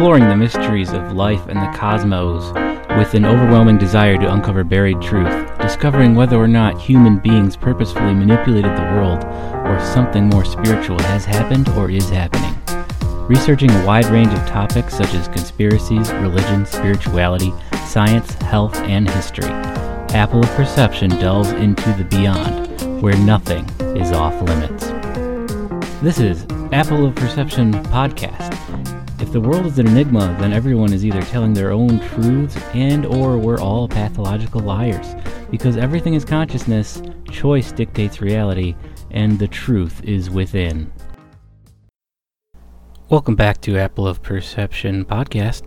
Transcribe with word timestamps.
exploring 0.00 0.30
the 0.30 0.34
mysteries 0.34 0.94
of 0.94 1.12
life 1.12 1.46
and 1.48 1.58
the 1.58 1.78
cosmos 1.78 2.54
with 2.96 3.12
an 3.12 3.26
overwhelming 3.26 3.76
desire 3.76 4.16
to 4.16 4.32
uncover 4.32 4.64
buried 4.64 4.98
truth, 5.02 5.58
discovering 5.58 6.14
whether 6.14 6.38
or 6.38 6.48
not 6.48 6.80
human 6.80 7.18
beings 7.18 7.54
purposefully 7.54 8.14
manipulated 8.14 8.74
the 8.78 8.92
world 8.94 9.22
or 9.66 9.78
something 9.92 10.26
more 10.30 10.42
spiritual 10.42 10.98
has 11.00 11.26
happened 11.26 11.68
or 11.76 11.90
is 11.90 12.08
happening. 12.08 12.56
Researching 13.28 13.70
a 13.70 13.84
wide 13.84 14.06
range 14.06 14.32
of 14.32 14.48
topics 14.48 14.96
such 14.96 15.12
as 15.12 15.28
conspiracies, 15.28 16.10
religion, 16.14 16.64
spirituality, 16.64 17.52
science, 17.86 18.32
health, 18.36 18.76
and 18.76 19.06
history. 19.10 19.50
Apple 20.14 20.42
of 20.42 20.48
Perception 20.52 21.10
delves 21.10 21.50
into 21.50 21.92
the 21.92 22.04
beyond, 22.04 23.02
where 23.02 23.18
nothing 23.18 23.68
is 23.98 24.12
off 24.12 24.40
limits. 24.40 24.86
This 26.00 26.18
is 26.18 26.46
Apple 26.72 27.04
of 27.04 27.14
Perception 27.16 27.74
podcast. 27.92 28.99
If 29.20 29.32
the 29.32 29.40
world 29.40 29.66
is 29.66 29.78
an 29.78 29.86
enigma, 29.86 30.34
then 30.40 30.54
everyone 30.54 30.94
is 30.94 31.04
either 31.04 31.20
telling 31.20 31.52
their 31.52 31.72
own 31.72 32.00
truths 32.00 32.56
and 32.72 33.04
or 33.04 33.36
we're 33.36 33.60
all 33.60 33.86
pathological 33.86 34.62
liars. 34.62 35.14
Because 35.50 35.76
everything 35.76 36.14
is 36.14 36.24
consciousness, 36.24 37.02
choice 37.30 37.70
dictates 37.70 38.22
reality, 38.22 38.74
and 39.10 39.38
the 39.38 39.46
truth 39.46 40.02
is 40.04 40.30
within. 40.30 40.90
Welcome 43.10 43.36
back 43.36 43.60
to 43.60 43.76
Apple 43.76 44.08
of 44.08 44.22
Perception 44.22 45.04
podcast. 45.04 45.64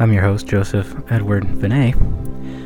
I'm 0.00 0.12
your 0.12 0.22
host, 0.22 0.48
Joseph 0.48 0.92
Edward 1.08 1.44
Vinay. 1.44 1.94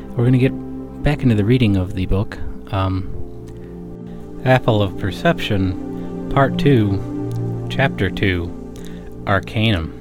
We're 0.08 0.24
going 0.24 0.32
to 0.32 0.38
get 0.38 1.02
back 1.02 1.22
into 1.22 1.34
the 1.34 1.44
reading 1.44 1.76
of 1.76 1.92
the 1.92 2.06
book, 2.06 2.38
um, 2.72 4.40
Apple 4.46 4.80
of 4.80 4.98
Perception, 4.98 6.30
Part 6.30 6.58
2, 6.58 7.66
Chapter 7.68 8.08
2, 8.08 9.24
Arcanum. 9.26 9.99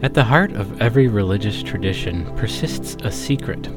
At 0.00 0.14
the 0.14 0.22
heart 0.22 0.52
of 0.52 0.80
every 0.80 1.08
religious 1.08 1.60
tradition 1.60 2.24
persists 2.36 2.96
a 3.02 3.10
secret. 3.10 3.68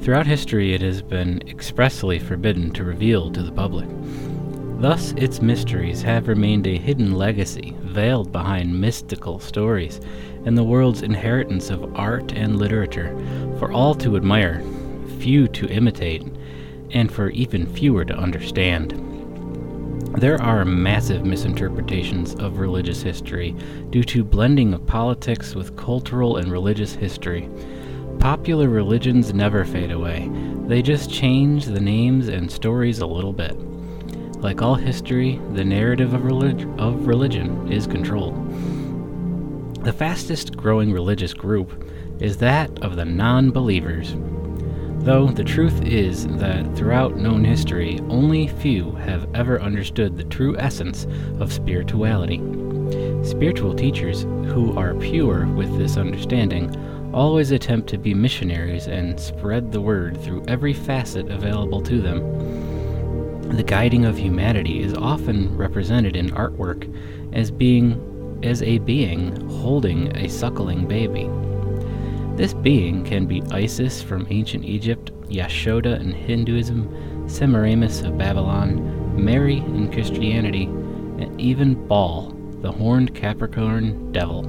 Throughout 0.00 0.26
history, 0.26 0.72
it 0.72 0.80
has 0.80 1.02
been 1.02 1.42
expressly 1.46 2.18
forbidden 2.18 2.70
to 2.72 2.84
reveal 2.84 3.30
to 3.32 3.42
the 3.42 3.52
public. 3.52 3.86
Thus, 4.80 5.12
its 5.18 5.42
mysteries 5.42 6.00
have 6.00 6.28
remained 6.28 6.66
a 6.66 6.78
hidden 6.78 7.12
legacy, 7.12 7.76
veiled 7.80 8.32
behind 8.32 8.80
mystical 8.80 9.38
stories, 9.38 10.00
and 10.46 10.56
the 10.56 10.64
world's 10.64 11.02
inheritance 11.02 11.68
of 11.68 11.94
art 11.94 12.32
and 12.32 12.58
literature, 12.58 13.14
for 13.58 13.70
all 13.70 13.94
to 13.96 14.16
admire, 14.16 14.62
few 15.18 15.46
to 15.48 15.68
imitate, 15.68 16.22
and 16.92 17.12
for 17.12 17.28
even 17.30 17.66
fewer 17.66 18.02
to 18.06 18.16
understand. 18.16 18.94
There 20.12 20.40
are 20.40 20.64
massive 20.64 21.26
misinterpretations 21.26 22.34
of 22.36 22.58
religious 22.58 23.02
history 23.02 23.54
due 23.90 24.04
to 24.04 24.24
blending 24.24 24.72
of 24.72 24.86
politics 24.86 25.54
with 25.54 25.76
cultural 25.76 26.38
and 26.38 26.50
religious 26.50 26.94
history. 26.94 27.50
Popular 28.18 28.68
religions 28.68 29.34
never 29.34 29.64
fade 29.64 29.90
away, 29.90 30.30
they 30.66 30.80
just 30.80 31.10
change 31.10 31.66
the 31.66 31.80
names 31.80 32.28
and 32.28 32.50
stories 32.50 33.00
a 33.00 33.06
little 33.06 33.32
bit. 33.32 33.54
Like 34.40 34.62
all 34.62 34.74
history, 34.74 35.40
the 35.52 35.64
narrative 35.64 36.14
of, 36.14 36.24
relig- 36.24 36.68
of 36.78 37.06
religion 37.06 37.70
is 37.70 37.86
controlled. 37.86 38.34
The 39.84 39.92
fastest 39.92 40.56
growing 40.56 40.92
religious 40.92 41.34
group 41.34 41.88
is 42.20 42.38
that 42.38 42.82
of 42.82 42.96
the 42.96 43.04
non 43.04 43.50
believers. 43.50 44.16
Though 45.06 45.28
the 45.28 45.44
truth 45.44 45.82
is 45.82 46.26
that 46.38 46.76
throughout 46.76 47.16
known 47.16 47.44
history, 47.44 48.00
only 48.08 48.48
few 48.48 48.90
have 48.96 49.28
ever 49.36 49.62
understood 49.62 50.16
the 50.16 50.24
true 50.24 50.58
essence 50.58 51.06
of 51.38 51.52
spirituality. 51.52 52.38
Spiritual 53.22 53.72
teachers 53.72 54.22
who 54.22 54.76
are 54.76 54.96
pure 54.96 55.46
with 55.46 55.78
this 55.78 55.96
understanding 55.96 56.74
always 57.14 57.52
attempt 57.52 57.88
to 57.90 57.98
be 57.98 58.14
missionaries 58.14 58.88
and 58.88 59.20
spread 59.20 59.70
the 59.70 59.80
word 59.80 60.20
through 60.24 60.44
every 60.48 60.72
facet 60.72 61.30
available 61.30 61.82
to 61.82 62.02
them. 62.02 63.56
The 63.56 63.62
guiding 63.62 64.06
of 64.06 64.18
humanity 64.18 64.82
is 64.82 64.92
often 64.92 65.56
represented 65.56 66.16
in 66.16 66.30
artwork 66.30 66.92
as 67.32 67.52
being 67.52 68.40
as 68.42 68.60
a 68.60 68.78
being 68.78 69.36
holding 69.50 70.16
a 70.16 70.28
suckling 70.28 70.88
baby. 70.88 71.30
This 72.36 72.52
being 72.52 73.02
can 73.02 73.24
be 73.24 73.42
Isis 73.50 74.02
from 74.02 74.26
ancient 74.28 74.62
Egypt, 74.62 75.10
Yashoda 75.30 75.98
in 75.98 76.12
Hinduism, 76.12 77.26
Semiramis 77.30 78.02
of 78.02 78.18
Babylon, 78.18 79.16
Mary 79.16 79.56
in 79.56 79.90
Christianity, 79.90 80.64
and 80.64 81.40
even 81.40 81.86
Baal, 81.88 82.36
the 82.60 82.70
horned 82.70 83.14
Capricorn 83.14 84.12
devil. 84.12 84.42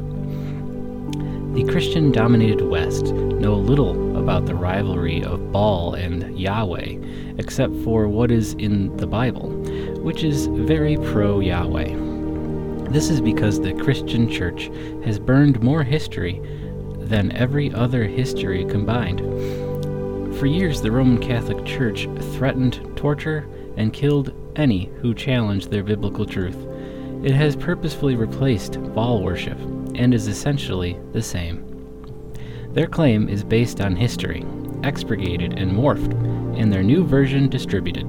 The 1.53 1.63
Christian 1.63 2.11
dominated 2.11 2.61
West 2.61 3.05
know 3.05 3.55
little 3.55 4.17
about 4.17 4.47
the 4.47 4.55
rivalry 4.55 5.23
of 5.23 5.53
Baal 5.53 5.93
and 5.93 6.37
Yahweh, 6.37 6.97
except 7.37 7.73
for 7.85 8.09
what 8.09 8.31
is 8.31 8.53
in 8.55 8.97
the 8.97 9.07
Bible, 9.07 9.49
which 10.01 10.25
is 10.25 10.47
very 10.47 10.97
pro 10.97 11.39
Yahweh. 11.39 11.95
This 12.91 13.09
is 13.09 13.21
because 13.21 13.61
the 13.61 13.73
Christian 13.75 14.29
church 14.29 14.69
has 15.05 15.19
burned 15.19 15.63
more 15.63 15.83
history 15.83 16.41
than 17.07 17.31
every 17.31 17.73
other 17.73 18.05
history 18.05 18.65
combined. 18.65 19.19
For 20.37 20.45
years, 20.45 20.81
the 20.81 20.91
Roman 20.91 21.19
Catholic 21.19 21.65
Church 21.65 22.07
threatened, 22.33 22.95
torture, 22.95 23.47
and 23.75 23.93
killed 23.93 24.33
any 24.55 24.91
who 25.01 25.13
challenged 25.13 25.71
their 25.71 25.83
biblical 25.83 26.25
truth. 26.25 26.57
It 27.23 27.33
has 27.33 27.55
purposefully 27.55 28.15
replaced 28.15 28.81
Baal 28.93 29.23
worship 29.23 29.57
and 29.95 30.13
is 30.13 30.27
essentially 30.27 30.99
the 31.13 31.23
same. 31.23 31.63
Their 32.73 32.87
claim 32.87 33.27
is 33.27 33.43
based 33.43 33.81
on 33.81 33.95
history, 33.95 34.45
expurgated 34.83 35.57
and 35.57 35.71
morphed, 35.71 36.13
and 36.59 36.71
their 36.71 36.83
new 36.83 37.03
version 37.03 37.49
distributed. 37.49 38.05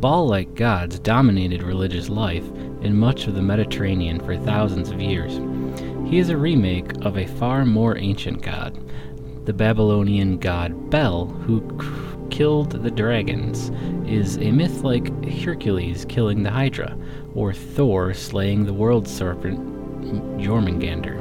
Baal 0.00 0.28
like 0.28 0.54
gods 0.54 0.98
dominated 0.98 1.62
religious 1.62 2.10
life 2.10 2.44
in 2.82 2.98
much 2.98 3.26
of 3.26 3.34
the 3.34 3.40
Mediterranean 3.40 4.20
for 4.20 4.36
thousands 4.36 4.90
of 4.90 5.00
years. 5.00 5.38
He 6.06 6.18
is 6.18 6.28
a 6.30 6.36
remake 6.36 7.04
of 7.04 7.18
a 7.18 7.26
far 7.26 7.64
more 7.64 7.98
ancient 7.98 8.40
god, 8.40 8.78
the 9.44 9.52
Babylonian 9.52 10.38
god 10.38 10.88
Bel, 10.88 11.26
who 11.26 11.60
killed 12.30 12.70
the 12.70 12.92
dragons, 12.92 13.72
is 14.08 14.38
a 14.38 14.52
myth 14.52 14.84
like 14.84 15.08
Hercules 15.24 16.04
killing 16.08 16.44
the 16.44 16.50
Hydra, 16.50 16.96
or 17.34 17.52
Thor 17.52 18.14
slaying 18.14 18.64
the 18.64 18.72
world 18.72 19.08
serpent 19.08 19.58
Jormungandr. 20.38 21.20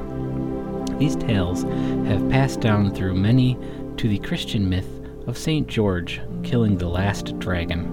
These 1.00 1.16
tales 1.16 1.63
have 2.07 2.29
passed 2.29 2.62
down 2.62 2.94
through 2.94 3.16
many 3.16 3.57
to 3.97 4.07
the 4.07 4.19
Christian 4.19 4.69
myth 4.69 5.01
of 5.25 5.35
St. 5.35 5.68
George 5.68 6.22
killing 6.44 6.78
the 6.78 6.90
last 6.90 7.40
dragon. 7.40 7.90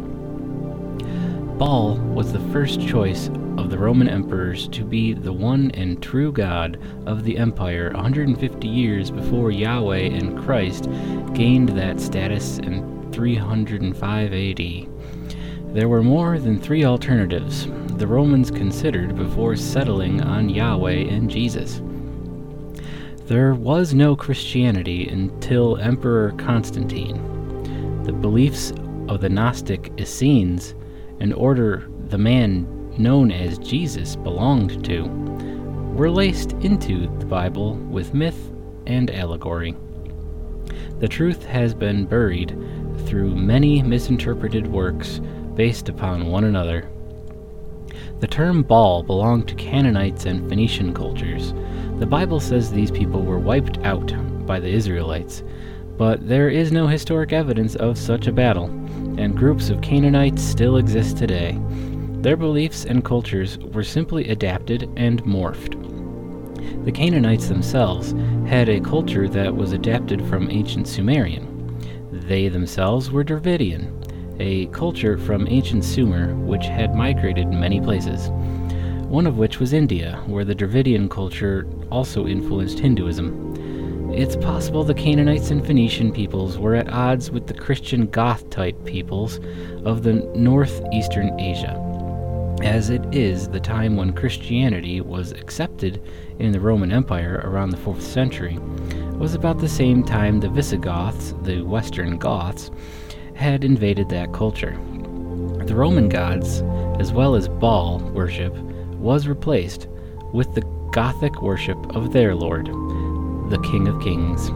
Baal 1.56 1.97
was 1.97 2.34
the 2.34 2.52
first 2.52 2.86
choice 2.86 3.31
of 3.58 3.70
the 3.70 3.78
Roman 3.78 4.08
emperors 4.08 4.68
to 4.68 4.84
be 4.84 5.12
the 5.12 5.32
one 5.32 5.70
and 5.72 6.02
true 6.02 6.32
God 6.32 6.78
of 7.06 7.24
the 7.24 7.38
empire 7.38 7.90
150 7.94 8.66
years 8.68 9.10
before 9.10 9.50
Yahweh 9.50 9.98
and 9.98 10.38
Christ 10.42 10.88
gained 11.34 11.70
that 11.70 12.00
status 12.00 12.58
in 12.58 13.10
305 13.12 14.32
AD. 14.32 15.74
There 15.74 15.88
were 15.88 16.02
more 16.02 16.38
than 16.38 16.60
three 16.60 16.84
alternatives 16.84 17.66
the 17.98 18.06
Romans 18.06 18.50
considered 18.50 19.14
before 19.14 19.54
settling 19.56 20.22
on 20.22 20.48
Yahweh 20.48 21.08
and 21.08 21.30
Jesus. 21.30 21.80
There 23.26 23.54
was 23.54 23.94
no 23.94 24.16
Christianity 24.16 25.08
until 25.08 25.76
Emperor 25.76 26.32
Constantine. 26.32 28.02
The 28.02 28.12
beliefs 28.12 28.72
of 29.08 29.20
the 29.20 29.28
Gnostic 29.28 29.92
Essenes, 29.98 30.74
an 31.20 31.32
order 31.32 31.88
the 32.08 32.19
man 32.19 32.66
known 33.02 33.30
as 33.32 33.58
Jesus 33.58 34.16
belonged 34.16 34.84
to, 34.84 35.02
were 35.94 36.10
laced 36.10 36.52
into 36.60 37.08
the 37.18 37.26
Bible 37.26 37.75
with 37.75 38.14
myth 38.14 38.50
and 38.87 39.10
allegory. 39.10 39.75
The 41.00 41.08
truth 41.08 41.44
has 41.44 41.75
been 41.75 42.06
buried 42.06 42.56
through 43.06 43.34
many 43.34 43.82
misinterpreted 43.82 44.66
works 44.66 45.20
based 45.54 45.88
upon 45.88 46.26
one 46.26 46.44
another. 46.44 46.88
The 48.20 48.26
term 48.28 48.62
Baal 48.62 49.02
belonged 49.02 49.48
to 49.48 49.55
Canaanites 49.56 50.26
and 50.26 50.48
Phoenician 50.48 50.94
cultures. 50.94 51.52
The 51.98 52.06
Bible 52.06 52.38
says 52.40 52.70
these 52.70 52.90
people 52.90 53.22
were 53.22 53.38
wiped 53.38 53.78
out 53.78 54.14
by 54.46 54.60
the 54.60 54.69
Israelites, 54.69 55.43
but 55.98 56.26
there 56.26 56.48
is 56.48 56.72
no 56.72 56.87
historic 56.87 57.32
evidence 57.32 57.75
of 57.76 57.98
such 57.98 58.28
a 58.28 58.32
battle, 58.32 58.66
and 59.19 59.37
groups 59.37 59.70
of 59.70 59.82
Canaanites 59.82 60.43
still 60.43 60.76
exist 60.76 61.19
today. 61.19 61.58
Their 62.22 62.36
beliefs 62.36 62.84
and 62.84 63.04
cultures 63.04 63.58
were 63.58 63.82
simply 63.82 64.28
adapted 64.28 64.88
and 64.96 65.22
morphed. 65.24 65.74
The 66.84 66.92
Canaanites 66.92 67.48
themselves 67.48 68.14
had 68.46 68.69
a 68.69 68.80
culture 68.80 69.28
that 69.28 69.56
was 69.56 69.72
adapted 69.72 70.24
from 70.26 70.48
ancient 70.48 70.86
Sumerian. 70.86 71.48
They 72.12 72.46
themselves 72.46 73.10
were 73.10 73.24
Dravidian, 73.24 73.90
a 74.38 74.66
culture 74.66 75.19
from 75.19 75.48
ancient 75.48 75.84
Sumer 75.84 76.34
which 76.36 76.66
had 76.66 76.94
migrated 76.94 77.48
many 77.48 77.80
places. 77.80 78.30
one 79.12 79.26
of 79.26 79.36
which 79.36 79.60
was 79.60 79.74
India, 79.74 80.22
where 80.26 80.42
the 80.42 80.54
Dravidian 80.54 81.06
culture 81.06 81.66
also 81.90 82.26
influenced 82.26 82.78
Hinduism. 82.78 84.10
It's 84.14 84.36
possible 84.36 84.84
the 84.84 84.94
Canaanites 84.94 85.50
and 85.50 85.66
Phoenician 85.66 86.10
peoples 86.12 86.58
were 86.58 86.74
at 86.74 86.88
odds 86.88 87.30
with 87.30 87.46
the 87.46 87.52
Christian 87.52 88.06
Goth 88.06 88.48
type 88.48 88.82
peoples 88.86 89.38
of 89.84 90.02
the 90.02 90.14
northeastern 90.34 91.38
Asia, 91.38 91.78
as 92.62 92.91
it 92.91 93.03
is 93.12 93.49
the 93.49 93.61
time 93.61 93.97
when 93.97 94.12
Christianity 94.12 95.00
was 95.00 95.32
accepted 95.32 96.00
in 96.38 96.53
the 96.53 96.61
Roman 96.61 96.93
Empire 96.93 97.43
around 97.44 97.70
the 97.70 97.76
4th 97.76 98.03
century, 98.03 98.59
was 99.19 99.35
about 99.35 99.59
the 99.59 99.69
same 99.69 100.05
time 100.05 100.38
the 100.38 100.49
Visigoths, 100.49 101.35
the 101.43 101.62
Western 101.62 102.19
Goths, 102.19 102.70
had 103.35 103.64
invaded 103.64 104.09
that 104.09 104.32
culture. 104.32 104.79
The 105.67 105.75
Roman 105.75 106.09
gods, 106.09 106.62
as 107.00 107.12
well 107.12 107.35
as 107.35 107.49
Baal 107.49 107.99
worship, 108.14 108.55
was 108.94 109.26
replaced 109.26 109.88
with 110.32 110.53
the 110.55 110.62
Gothic 110.93 111.43
worship 111.43 111.97
of 111.97 112.12
their 112.12 112.35
Lord, 112.35 112.67
the 113.50 113.61
King 113.70 113.88
of 113.88 114.00
Kings. 114.03 114.49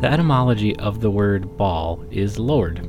The 0.00 0.08
etymology 0.10 0.74
of 0.76 1.00
the 1.00 1.10
word 1.10 1.56
Baal 1.56 2.02
is 2.10 2.38
Lord. 2.38 2.88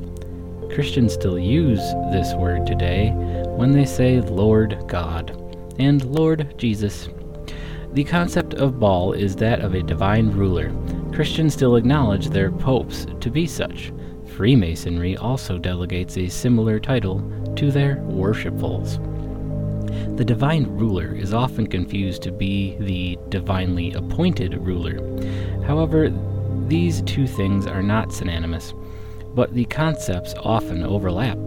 Christians 0.72 1.12
still 1.12 1.38
use 1.38 1.80
this 2.12 2.34
word 2.34 2.66
today 2.66 3.10
when 3.56 3.72
they 3.72 3.84
say 3.84 4.20
Lord 4.20 4.78
God 4.86 5.30
and 5.78 6.04
Lord 6.04 6.54
Jesus. 6.58 7.08
The 7.92 8.04
concept 8.04 8.54
of 8.54 8.80
Baal 8.80 9.12
is 9.12 9.36
that 9.36 9.60
of 9.60 9.74
a 9.74 9.82
divine 9.82 10.30
ruler. 10.30 10.72
Christians 11.12 11.54
still 11.54 11.76
acknowledge 11.76 12.28
their 12.28 12.50
popes 12.50 13.06
to 13.20 13.30
be 13.30 13.46
such. 13.46 13.92
Freemasonry 14.36 15.16
also 15.16 15.58
delegates 15.58 16.18
a 16.18 16.28
similar 16.28 16.80
title 16.80 17.22
to 17.54 17.70
their 17.70 17.96
worshipfuls. 17.96 18.98
The 20.16 20.24
divine 20.24 20.66
ruler 20.66 21.14
is 21.14 21.32
often 21.32 21.68
confused 21.68 22.22
to 22.22 22.32
be 22.32 22.76
the 22.80 23.16
divinely 23.28 23.92
appointed 23.92 24.58
ruler. 24.58 24.98
However, 25.64 26.12
these 26.66 27.02
two 27.02 27.28
things 27.28 27.66
are 27.66 27.82
not 27.82 28.12
synonymous, 28.12 28.74
but 29.34 29.54
the 29.54 29.66
concepts 29.66 30.34
often 30.42 30.82
overlap. 30.82 31.38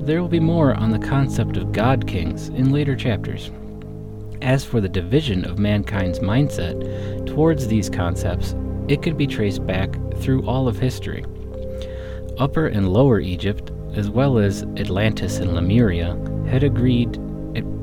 There 0.00 0.22
will 0.22 0.28
be 0.28 0.40
more 0.40 0.74
on 0.74 0.90
the 0.90 0.98
concept 0.98 1.56
of 1.56 1.72
God 1.72 2.06
kings 2.06 2.48
in 2.48 2.72
later 2.72 2.96
chapters. 2.96 3.50
As 4.40 4.64
for 4.64 4.80
the 4.80 4.88
division 4.88 5.44
of 5.44 5.58
mankind's 5.58 6.20
mindset 6.20 7.26
towards 7.26 7.66
these 7.66 7.90
concepts, 7.90 8.54
it 8.88 9.02
could 9.02 9.18
be 9.18 9.26
traced 9.26 9.66
back 9.66 9.94
through 10.16 10.46
all 10.46 10.66
of 10.66 10.78
history. 10.78 11.24
Upper 12.38 12.68
and 12.68 12.92
Lower 12.92 13.20
Egypt, 13.20 13.70
as 13.94 14.08
well 14.08 14.38
as 14.38 14.62
Atlantis 14.78 15.38
and 15.38 15.52
Lemuria, 15.52 16.16
had 16.48 16.64
agreed, 16.64 17.20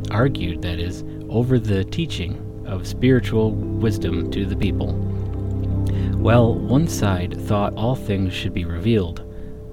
argued 0.10 0.64
that 0.64 0.80
is, 0.80 1.04
over 1.30 1.60
the 1.60 1.84
teaching 1.84 2.64
of 2.66 2.88
spiritual 2.88 3.52
wisdom 3.52 4.31
to 4.31 4.46
the 4.46 4.56
people. 4.56 4.94
Well, 6.16 6.56
one 6.56 6.88
side 6.88 7.40
thought 7.42 7.75
all 7.75 7.96
things 7.96 8.34
should 8.34 8.54
be 8.54 8.66
revealed, 8.66 9.22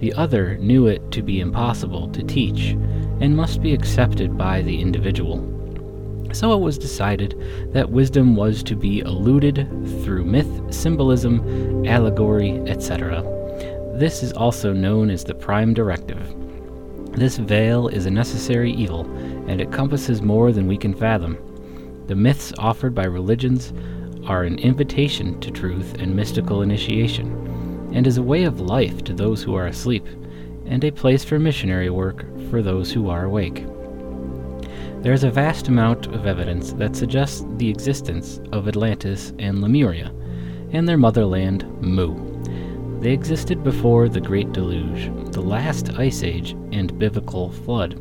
the 0.04 0.12
other 0.20 0.58
knew 0.58 0.86
it 0.86 1.10
to 1.10 1.22
be 1.22 1.40
impossible 1.40 2.08
to 2.08 2.22
teach 2.22 2.72
and 3.22 3.34
must 3.34 3.62
be 3.62 3.72
accepted 3.72 4.36
by 4.36 4.60
the 4.60 4.78
individual. 4.78 5.38
So 6.34 6.52
it 6.52 6.60
was 6.60 6.76
decided 6.76 7.42
that 7.72 7.88
wisdom 7.88 8.36
was 8.36 8.62
to 8.64 8.76
be 8.76 8.98
eluded 8.98 9.66
through 10.04 10.26
myth, 10.26 10.60
symbolism, 10.68 11.86
allegory, 11.86 12.58
etc. 12.68 13.22
This 13.94 14.22
is 14.22 14.34
also 14.34 14.74
known 14.74 15.08
as 15.08 15.24
the 15.24 15.34
prime 15.34 15.72
directive. 15.72 16.34
This 17.12 17.38
veil 17.38 17.88
is 17.88 18.04
a 18.04 18.10
necessary 18.10 18.74
evil, 18.74 19.06
and 19.48 19.58
it 19.58 19.72
compasses 19.72 20.20
more 20.20 20.52
than 20.52 20.66
we 20.66 20.76
can 20.76 20.92
fathom. 20.92 21.38
The 22.08 22.14
myths 22.14 22.52
offered 22.58 22.94
by 22.94 23.06
religions 23.06 23.72
are 24.26 24.42
an 24.42 24.58
invitation 24.58 25.40
to 25.40 25.50
truth 25.50 25.94
and 25.98 26.14
mystical 26.14 26.60
initiation, 26.60 27.43
and 27.94 28.06
is 28.06 28.18
a 28.18 28.22
way 28.22 28.44
of 28.44 28.60
life 28.60 29.02
to 29.04 29.14
those 29.14 29.42
who 29.42 29.54
are 29.54 29.68
asleep, 29.68 30.06
and 30.66 30.84
a 30.84 30.90
place 30.90 31.24
for 31.24 31.38
missionary 31.38 31.88
work 31.88 32.26
for 32.50 32.60
those 32.60 32.92
who 32.92 33.08
are 33.08 33.24
awake. 33.24 33.64
There 35.00 35.12
is 35.12 35.24
a 35.24 35.30
vast 35.30 35.68
amount 35.68 36.06
of 36.08 36.26
evidence 36.26 36.72
that 36.72 36.96
suggests 36.96 37.44
the 37.56 37.68
existence 37.68 38.40
of 38.52 38.68
Atlantis 38.68 39.32
and 39.38 39.62
Lemuria, 39.62 40.12
and 40.72 40.88
their 40.88 40.98
motherland, 40.98 41.64
Mu. 41.80 42.34
They 43.00 43.12
existed 43.12 43.62
before 43.62 44.08
the 44.08 44.20
Great 44.20 44.52
Deluge, 44.52 45.10
the 45.32 45.42
last 45.42 45.90
ice 45.98 46.22
age, 46.22 46.52
and 46.72 46.98
biblical 46.98 47.50
flood. 47.50 48.00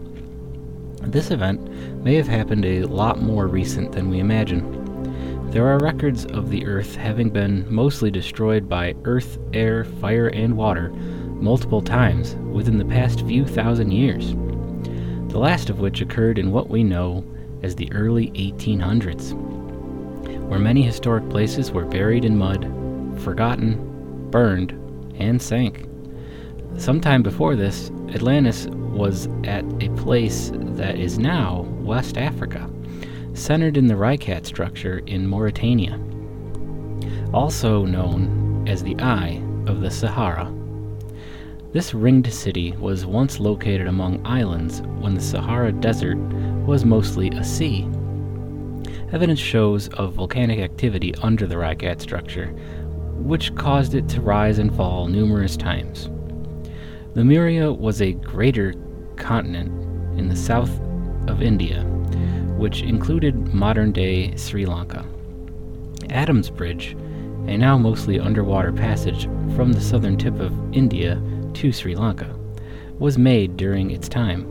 This 1.01 1.29
event 1.29 1.61
may 2.03 2.15
have 2.15 2.27
happened 2.27 2.65
a 2.65 2.85
lot 2.85 3.21
more 3.21 3.47
recent 3.47 3.91
than 3.91 4.09
we 4.09 4.19
imagine. 4.19 4.82
There 5.53 5.67
are 5.67 5.77
records 5.77 6.25
of 6.25 6.49
the 6.49 6.65
Earth 6.65 6.95
having 6.95 7.29
been 7.29 7.71
mostly 7.71 8.09
destroyed 8.09 8.67
by 8.67 8.95
earth, 9.05 9.37
air, 9.53 9.83
fire, 9.83 10.29
and 10.29 10.57
water 10.57 10.89
multiple 10.89 11.79
times 11.79 12.33
within 12.51 12.79
the 12.79 12.85
past 12.85 13.23
few 13.27 13.45
thousand 13.45 13.91
years, 13.91 14.31
the 15.31 15.37
last 15.37 15.69
of 15.69 15.79
which 15.79 16.01
occurred 16.01 16.39
in 16.39 16.51
what 16.51 16.71
we 16.71 16.83
know 16.83 17.23
as 17.61 17.75
the 17.75 17.91
early 17.93 18.31
1800s, 18.31 19.33
where 20.47 20.57
many 20.57 20.81
historic 20.81 21.29
places 21.29 21.69
were 21.69 21.85
buried 21.85 22.25
in 22.25 22.35
mud, 22.35 22.63
forgotten, 23.21 24.31
burned, 24.31 24.71
and 25.19 25.39
sank. 25.39 25.87
Sometime 26.77 27.21
before 27.21 27.55
this, 27.55 27.91
Atlantis 28.15 28.65
was 28.65 29.27
at 29.43 29.63
a 29.83 29.89
place 29.97 30.49
that 30.55 30.97
is 30.97 31.19
now 31.19 31.61
West 31.83 32.17
Africa, 32.17 32.67
centered 33.33 33.77
in 33.77 33.87
the 33.87 33.93
Richat 33.93 34.45
structure 34.45 34.99
in 35.07 35.27
Mauritania, 35.27 35.99
also 37.33 37.85
known 37.85 38.65
as 38.67 38.83
the 38.83 38.95
Eye 38.99 39.41
of 39.67 39.81
the 39.81 39.91
Sahara. 39.91 40.53
This 41.71 41.93
ringed 41.93 42.31
city 42.31 42.73
was 42.73 43.05
once 43.05 43.39
located 43.39 43.87
among 43.87 44.25
islands 44.25 44.81
when 44.99 45.15
the 45.15 45.21
Sahara 45.21 45.71
Desert 45.71 46.17
was 46.67 46.85
mostly 46.85 47.29
a 47.29 47.43
sea. 47.43 47.87
Evidence 49.11 49.39
shows 49.39 49.89
of 49.89 50.13
volcanic 50.13 50.59
activity 50.59 51.13
under 51.21 51.47
the 51.47 51.55
Richat 51.55 52.01
structure, 52.01 52.47
which 53.17 53.55
caused 53.55 53.95
it 53.95 54.07
to 54.09 54.21
rise 54.21 54.59
and 54.59 54.75
fall 54.75 55.07
numerous 55.07 55.57
times. 55.57 56.09
Lemuria 57.15 57.71
was 57.71 58.01
a 58.01 58.13
greater 58.13 58.73
continent 59.15 59.71
in 60.17 60.27
the 60.29 60.35
south 60.35 60.79
of 61.27 61.41
India, 61.41 61.83
which 62.57 62.81
included 62.81 63.53
modern 63.53 63.91
day 63.91 64.35
Sri 64.35 64.65
Lanka. 64.65 65.05
Adams 66.09 66.49
Bridge, 66.49 66.95
a 67.47 67.57
now 67.57 67.77
mostly 67.77 68.19
underwater 68.19 68.71
passage 68.71 69.23
from 69.55 69.73
the 69.73 69.81
southern 69.81 70.17
tip 70.17 70.39
of 70.39 70.53
India 70.73 71.21
to 71.53 71.71
Sri 71.71 71.95
Lanka, 71.95 72.33
was 72.99 73.17
made 73.17 73.57
during 73.57 73.91
its 73.91 74.07
time, 74.07 74.45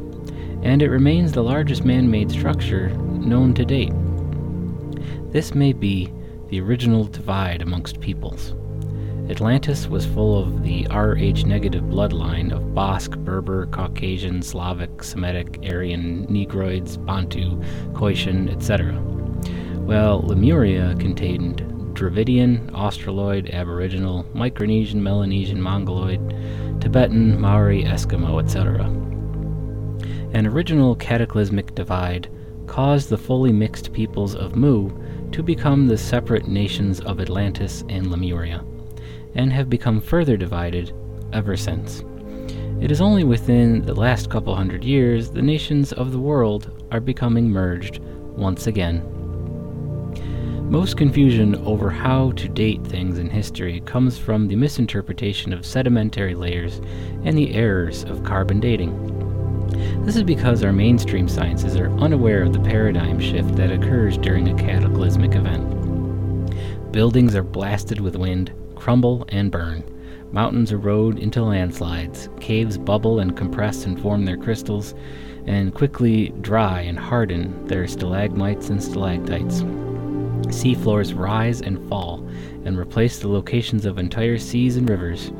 and 0.62 0.82
it 0.82 0.90
remains 0.90 1.32
the 1.32 1.42
largest 1.42 1.84
man 1.84 2.10
made 2.10 2.30
structure 2.30 2.90
known 2.90 3.54
to 3.54 3.64
date. 3.64 3.92
This 5.30 5.54
may 5.54 5.72
be 5.72 6.12
the 6.48 6.60
original 6.60 7.04
divide 7.04 7.62
amongst 7.62 8.00
peoples. 8.00 8.54
Atlantis 9.30 9.86
was 9.86 10.04
full 10.04 10.36
of 10.36 10.64
the 10.64 10.84
Rh 10.90 11.46
negative 11.46 11.84
bloodline 11.84 12.52
of 12.52 12.74
Basque, 12.74 13.16
Berber, 13.18 13.66
Caucasian, 13.66 14.42
Slavic, 14.42 15.04
Semitic, 15.04 15.60
Aryan, 15.62 16.26
Negroids, 16.26 16.96
Bantu, 17.06 17.62
Khoisan, 17.92 18.50
etc. 18.50 18.94
While 19.84 20.22
Lemuria 20.22 20.96
contained 20.98 21.60
Dravidian, 21.94 22.68
Australoid, 22.72 23.52
Aboriginal, 23.52 24.24
Micronesian, 24.34 24.96
Melanesian, 24.96 25.62
Mongoloid, 25.62 26.80
Tibetan, 26.80 27.40
Maori, 27.40 27.84
Eskimo, 27.84 28.42
etc. 28.42 28.86
An 30.34 30.48
original 30.48 30.96
cataclysmic 30.96 31.76
divide 31.76 32.28
caused 32.66 33.08
the 33.08 33.18
fully 33.18 33.52
mixed 33.52 33.92
peoples 33.92 34.34
of 34.34 34.56
Mu 34.56 34.90
to 35.30 35.44
become 35.44 35.86
the 35.86 35.96
separate 35.96 36.48
nations 36.48 37.00
of 37.00 37.20
Atlantis 37.20 37.84
and 37.88 38.10
Lemuria 38.10 38.64
and 39.34 39.52
have 39.52 39.70
become 39.70 40.00
further 40.00 40.36
divided 40.36 40.92
ever 41.32 41.56
since. 41.56 42.04
It 42.80 42.90
is 42.90 43.00
only 43.00 43.22
within 43.22 43.82
the 43.82 43.94
last 43.94 44.28
couple 44.28 44.54
hundred 44.54 44.82
years 44.82 45.30
the 45.30 45.40
nations 45.40 45.92
of 45.92 46.10
the 46.10 46.18
world 46.18 46.86
are 46.90 47.00
becoming 47.00 47.48
merged 47.48 48.00
once 48.36 48.66
again. 48.66 49.08
Most 50.68 50.96
confusion 50.96 51.54
over 51.66 51.90
how 51.90 52.32
to 52.32 52.48
date 52.48 52.82
things 52.84 53.18
in 53.18 53.28
history 53.28 53.82
comes 53.82 54.18
from 54.18 54.48
the 54.48 54.56
misinterpretation 54.56 55.52
of 55.52 55.66
sedimentary 55.66 56.34
layers 56.34 56.80
and 57.24 57.36
the 57.36 57.54
errors 57.54 58.04
of 58.04 58.24
carbon 58.24 58.58
dating. 58.58 59.20
This 60.04 60.16
is 60.16 60.22
because 60.22 60.64
our 60.64 60.72
mainstream 60.72 61.28
sciences 61.28 61.76
are 61.76 61.92
unaware 61.98 62.42
of 62.42 62.52
the 62.52 62.60
paradigm 62.60 63.20
shift 63.20 63.54
that 63.56 63.70
occurs 63.70 64.18
during 64.18 64.48
a 64.48 64.60
cataclysmic 64.60 65.34
event. 65.34 66.90
Buildings 66.90 67.34
are 67.34 67.44
blasted 67.44 68.00
with 68.00 68.16
wind, 68.16 68.52
crumble 68.82 69.24
and 69.28 69.52
burn. 69.52 69.84
Mountains 70.32 70.72
erode 70.72 71.16
into 71.20 71.40
landslides, 71.40 72.28
caves 72.40 72.76
bubble 72.76 73.20
and 73.20 73.36
compress 73.36 73.84
and 73.84 74.00
form 74.00 74.24
their 74.24 74.36
crystals, 74.36 74.92
and 75.46 75.72
quickly 75.72 76.30
dry 76.40 76.80
and 76.80 76.98
harden 76.98 77.64
their 77.68 77.86
stalagmites 77.86 78.70
and 78.70 78.82
stalactites. 78.82 79.62
Sea 80.50 80.74
floors 80.74 81.14
rise 81.14 81.60
and 81.60 81.88
fall 81.88 82.26
and 82.64 82.76
replace 82.76 83.20
the 83.20 83.28
locations 83.28 83.86
of 83.86 83.98
entire 83.98 84.36
seas 84.36 84.76
and 84.76 84.90
rivers. 84.90 85.30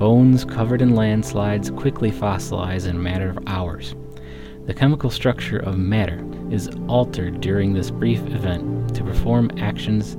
Bones 0.00 0.44
covered 0.44 0.82
in 0.82 0.96
landslides 0.96 1.70
quickly 1.70 2.10
fossilize 2.10 2.88
in 2.88 2.96
a 2.96 2.98
matter 2.98 3.30
of 3.30 3.38
hours. 3.46 3.94
The 4.66 4.74
chemical 4.74 5.10
structure 5.10 5.60
of 5.60 5.78
matter 5.78 6.20
is 6.50 6.68
altered 6.88 7.40
during 7.40 7.74
this 7.74 7.92
brief 7.92 8.26
event 8.26 8.92
to 8.96 9.04
perform 9.04 9.52
actions 9.56 10.16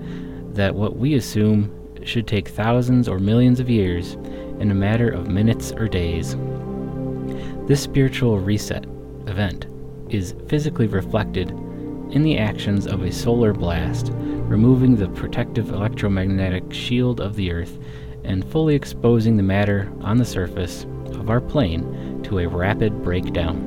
that 0.54 0.76
what 0.76 0.96
we 0.96 1.16
assume 1.16 1.76
should 2.04 2.28
take 2.28 2.48
thousands 2.48 3.08
or 3.08 3.20
millions 3.20 3.60
of 3.60 3.70
years 3.70 4.14
in 4.60 4.72
a 4.72 4.76
matter 4.76 5.10
of 5.10 5.28
minutes 5.28 5.72
or 5.72 5.88
days. 5.88 6.36
This 7.68 7.82
spiritual 7.82 8.40
reset 8.40 8.86
event 9.28 9.68
is 10.10 10.36
physically 10.48 10.88
reflected 10.88 11.52
in 12.12 12.24
the 12.24 12.38
actions 12.38 12.88
of 12.88 13.04
a 13.04 13.12
solar 13.12 13.54
blast, 13.54 14.12
removing 14.14 14.96
the 14.96 15.10
protective 15.10 15.70
electromagnetic 15.70 16.74
shield 16.74 17.22
of 17.22 17.36
the 17.36 17.52
Earth 17.52 17.78
and 18.24 18.44
fully 18.52 18.76
exposing 18.76 19.38
the 19.38 19.44
matter 19.44 19.92
on 20.02 20.18
the 20.18 20.26
surface 20.26 20.86
of 21.14 21.30
our 21.30 21.40
plane 21.40 22.22
to 22.24 22.40
a 22.40 22.48
rapid 22.48 23.04
breakdown. 23.04 23.66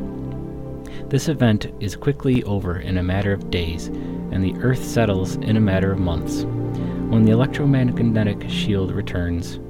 This 1.09 1.29
event 1.29 1.67
is 1.81 1.95
quickly 1.95 2.43
over 2.45 2.79
in 2.79 2.99
a 2.99 3.03
matter 3.03 3.33
of 3.33 3.51
days, 3.51 3.87
and 3.87 4.43
the 4.43 4.55
Earth 4.61 4.83
settles 4.83 5.37
in 5.37 5.57
a 5.57 5.61
matter 5.61 5.93
of 5.93 5.99
months. 5.99 6.45
When 7.13 7.27
the 7.27 7.33
electromagnetic 7.33 8.49
shield 8.49 8.91
returns, 8.91 9.61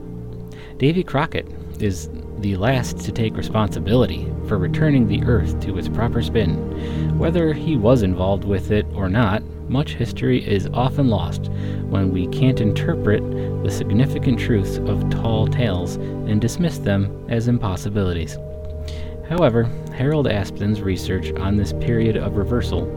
Davy 0.78 1.02
Crockett 1.02 1.44
is 1.80 2.08
the 2.38 2.54
last 2.54 2.98
to 2.98 3.10
take 3.10 3.36
responsibility 3.36 4.32
for 4.46 4.58
returning 4.58 5.08
the 5.08 5.24
Earth 5.24 5.58
to 5.62 5.76
its 5.76 5.88
proper 5.88 6.22
spin. 6.22 7.18
Whether 7.18 7.52
he 7.52 7.76
was 7.76 8.04
involved 8.04 8.44
with 8.44 8.70
it 8.70 8.86
or 8.94 9.08
not, 9.08 9.42
much 9.68 9.94
history 9.94 10.48
is 10.48 10.68
often 10.72 11.08
lost 11.08 11.48
when 11.88 12.12
we 12.12 12.28
can't 12.28 12.60
interpret 12.60 13.28
the 13.64 13.70
significant 13.72 14.38
truths 14.38 14.76
of 14.76 15.10
tall 15.10 15.48
tales 15.48 15.96
and 15.96 16.40
dismiss 16.40 16.78
them 16.78 17.26
as 17.28 17.48
impossibilities. 17.48 18.38
However, 19.28 19.68
Harold 20.02 20.26
Aspden's 20.26 20.80
research 20.80 21.30
on 21.34 21.56
this 21.56 21.72
period 21.74 22.16
of 22.16 22.36
reversal 22.36 22.88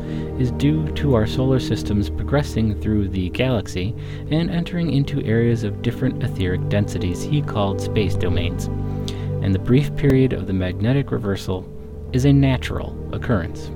is 0.41 0.49
due 0.53 0.87
to 0.93 1.13
our 1.13 1.27
solar 1.27 1.59
systems 1.59 2.09
progressing 2.09 2.81
through 2.81 3.07
the 3.07 3.29
galaxy 3.29 3.95
and 4.31 4.49
entering 4.49 4.91
into 4.91 5.23
areas 5.23 5.63
of 5.63 5.83
different 5.83 6.23
etheric 6.23 6.67
densities 6.67 7.21
he 7.21 7.43
called 7.43 7.79
space 7.79 8.15
domains. 8.15 8.65
And 9.43 9.53
the 9.53 9.59
brief 9.59 9.95
period 9.95 10.33
of 10.33 10.47
the 10.47 10.53
magnetic 10.53 11.11
reversal 11.11 11.71
is 12.11 12.25
a 12.25 12.33
natural 12.33 12.97
occurrence. 13.13 13.69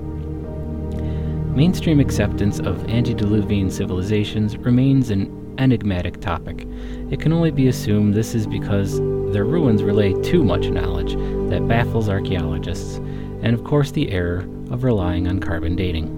Mainstream 1.54 2.00
acceptance 2.00 2.58
of 2.58 2.84
antediluvian 2.90 3.70
civilizations 3.70 4.56
remains 4.56 5.10
an 5.10 5.54
enigmatic 5.58 6.20
topic. 6.20 6.66
It 7.12 7.20
can 7.20 7.32
only 7.32 7.52
be 7.52 7.68
assumed 7.68 8.12
this 8.12 8.34
is 8.34 8.48
because 8.48 8.98
their 9.32 9.44
ruins 9.44 9.84
relay 9.84 10.20
too 10.22 10.42
much 10.42 10.68
knowledge 10.68 11.14
that 11.48 11.68
baffles 11.68 12.08
archaeologists, 12.08 13.00
and 13.42 13.54
of 13.54 13.64
course 13.64 13.90
the 13.90 14.10
error 14.10 14.48
of 14.70 14.84
relying 14.84 15.28
on 15.28 15.40
carbon 15.40 15.76
dating. 15.76 16.16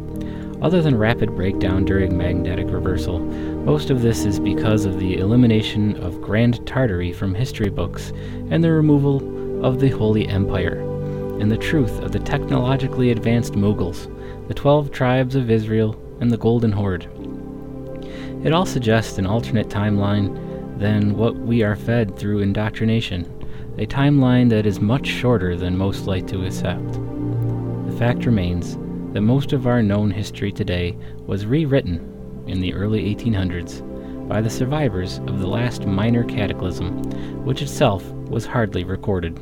Other 0.62 0.80
than 0.80 0.96
rapid 0.96 1.34
breakdown 1.34 1.84
during 1.84 2.16
magnetic 2.16 2.70
reversal, 2.70 3.18
most 3.18 3.90
of 3.90 4.00
this 4.00 4.24
is 4.24 4.38
because 4.38 4.84
of 4.84 5.00
the 5.00 5.16
elimination 5.16 5.96
of 5.96 6.22
Grand 6.22 6.64
Tartary 6.66 7.12
from 7.12 7.34
history 7.34 7.68
books 7.68 8.12
and 8.50 8.62
the 8.62 8.70
removal 8.70 9.64
of 9.64 9.80
the 9.80 9.90
Holy 9.90 10.28
Empire, 10.28 10.80
and 11.40 11.50
the 11.50 11.56
truth 11.56 11.98
of 12.00 12.12
the 12.12 12.20
technologically 12.20 13.10
advanced 13.10 13.54
Mughals, 13.54 14.06
the 14.46 14.54
Twelve 14.54 14.92
Tribes 14.92 15.34
of 15.34 15.50
Israel, 15.50 16.00
and 16.20 16.30
the 16.30 16.38
Golden 16.38 16.70
Horde. 16.70 17.08
It 18.44 18.52
all 18.52 18.66
suggests 18.66 19.18
an 19.18 19.26
alternate 19.26 19.68
timeline 19.68 20.78
than 20.78 21.16
what 21.16 21.34
we 21.36 21.62
are 21.62 21.76
fed 21.76 22.16
through 22.16 22.40
indoctrination, 22.40 23.24
a 23.78 23.86
timeline 23.86 24.48
that 24.50 24.66
is 24.66 24.80
much 24.80 25.06
shorter 25.06 25.56
than 25.56 25.76
most 25.76 26.06
like 26.06 26.26
to 26.28 26.44
accept. 26.44 26.98
Fact 28.02 28.26
remains 28.26 28.76
that 29.14 29.20
most 29.20 29.52
of 29.52 29.68
our 29.68 29.80
known 29.80 30.10
history 30.10 30.50
today 30.50 30.96
was 31.24 31.46
rewritten 31.46 32.44
in 32.48 32.58
the 32.58 32.74
early 32.74 33.14
1800s 33.14 34.26
by 34.26 34.40
the 34.40 34.50
survivors 34.50 35.18
of 35.28 35.38
the 35.38 35.46
last 35.46 35.86
minor 35.86 36.24
cataclysm, 36.24 37.00
which 37.44 37.62
itself 37.62 38.04
was 38.28 38.44
hardly 38.44 38.82
recorded. 38.82 39.38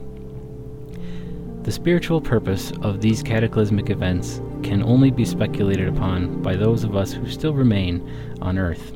The 1.64 1.72
spiritual 1.72 2.20
purpose 2.20 2.70
of 2.82 3.00
these 3.00 3.22
cataclysmic 3.22 3.88
events 3.88 4.42
can 4.62 4.82
only 4.82 5.10
be 5.10 5.24
speculated 5.24 5.88
upon 5.88 6.42
by 6.42 6.54
those 6.54 6.84
of 6.84 6.94
us 6.94 7.14
who 7.14 7.30
still 7.30 7.54
remain 7.54 8.06
on 8.42 8.58
Earth. 8.58 8.92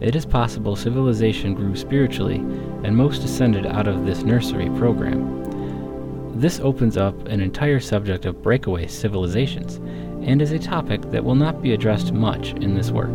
It 0.00 0.16
is 0.16 0.26
possible 0.26 0.74
civilization 0.74 1.54
grew 1.54 1.76
spiritually, 1.76 2.38
and 2.82 2.96
most 2.96 3.22
descended 3.22 3.66
out 3.66 3.86
of 3.86 4.04
this 4.04 4.24
nursery 4.24 4.68
program. 4.70 5.48
This 6.34 6.60
opens 6.60 6.96
up 6.96 7.26
an 7.26 7.40
entire 7.40 7.80
subject 7.80 8.24
of 8.24 8.42
breakaway 8.42 8.86
civilizations, 8.86 9.76
and 10.26 10.40
is 10.40 10.52
a 10.52 10.58
topic 10.58 11.02
that 11.10 11.24
will 11.24 11.34
not 11.34 11.60
be 11.60 11.72
addressed 11.72 12.12
much 12.12 12.52
in 12.52 12.74
this 12.74 12.90
work. 12.90 13.14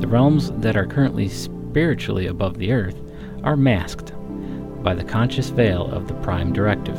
The 0.00 0.08
realms 0.08 0.50
that 0.60 0.76
are 0.76 0.86
currently 0.86 1.28
spiritually 1.28 2.26
above 2.26 2.58
the 2.58 2.72
earth 2.72 3.00
are 3.44 3.56
masked 3.56 4.12
by 4.82 4.94
the 4.94 5.04
conscious 5.04 5.48
veil 5.48 5.86
of 5.90 6.08
the 6.08 6.14
Prime 6.14 6.52
Directive. 6.52 6.98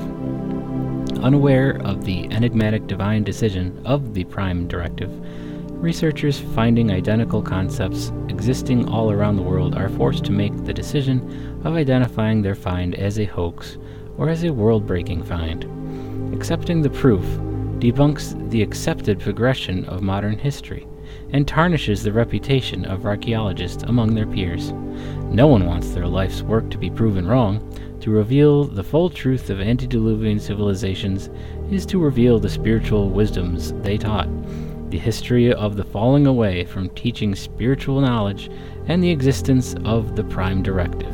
Unaware 1.23 1.81
of 1.83 2.05
the 2.05 2.25
enigmatic 2.31 2.87
divine 2.87 3.23
decision 3.23 3.81
of 3.85 4.13
the 4.13 4.23
Prime 4.25 4.67
Directive, 4.67 5.11
researchers 5.81 6.39
finding 6.55 6.91
identical 6.91 7.41
concepts 7.41 8.11
existing 8.29 8.87
all 8.89 9.11
around 9.11 9.35
the 9.35 9.43
world 9.43 9.75
are 9.75 9.89
forced 9.89 10.25
to 10.25 10.31
make 10.31 10.55
the 10.65 10.73
decision 10.73 11.61
of 11.63 11.75
identifying 11.75 12.41
their 12.41 12.55
find 12.55 12.95
as 12.95 13.19
a 13.19 13.25
hoax 13.25 13.77
or 14.17 14.29
as 14.29 14.43
a 14.43 14.53
world 14.53 14.85
breaking 14.85 15.23
find. 15.23 15.63
Accepting 16.33 16.81
the 16.81 16.89
proof 16.89 17.23
debunks 17.79 18.33
the 18.49 18.61
accepted 18.61 19.19
progression 19.19 19.85
of 19.85 20.01
modern 20.01 20.37
history 20.37 20.87
and 21.31 21.47
tarnishes 21.47 22.03
the 22.03 22.11
reputation 22.11 22.85
of 22.85 23.05
archaeologists 23.05 23.83
among 23.83 24.15
their 24.15 24.25
peers. 24.25 24.71
No 25.29 25.47
one 25.47 25.65
wants 25.65 25.89
their 25.91 26.07
life's 26.07 26.41
work 26.41 26.69
to 26.71 26.77
be 26.77 26.89
proven 26.89 27.27
wrong. 27.27 27.61
To 28.01 28.11
reveal 28.11 28.63
the 28.63 28.83
full 28.83 29.09
truth 29.09 29.49
of 29.49 29.59
antediluvian 29.59 30.39
civilizations 30.39 31.29
is 31.71 31.85
to 31.87 31.99
reveal 31.99 32.39
the 32.39 32.49
spiritual 32.49 33.09
wisdoms 33.09 33.73
they 33.81 33.97
taught, 33.97 34.29
the 34.89 34.97
history 34.97 35.53
of 35.53 35.75
the 35.75 35.83
falling 35.83 36.27
away 36.27 36.63
from 36.63 36.89
teaching 36.89 37.35
spiritual 37.35 37.99
knowledge, 37.99 38.49
and 38.87 39.03
the 39.03 39.09
existence 39.09 39.75
of 39.83 40.15
the 40.15 40.23
Prime 40.23 40.63
Directive. 40.63 41.13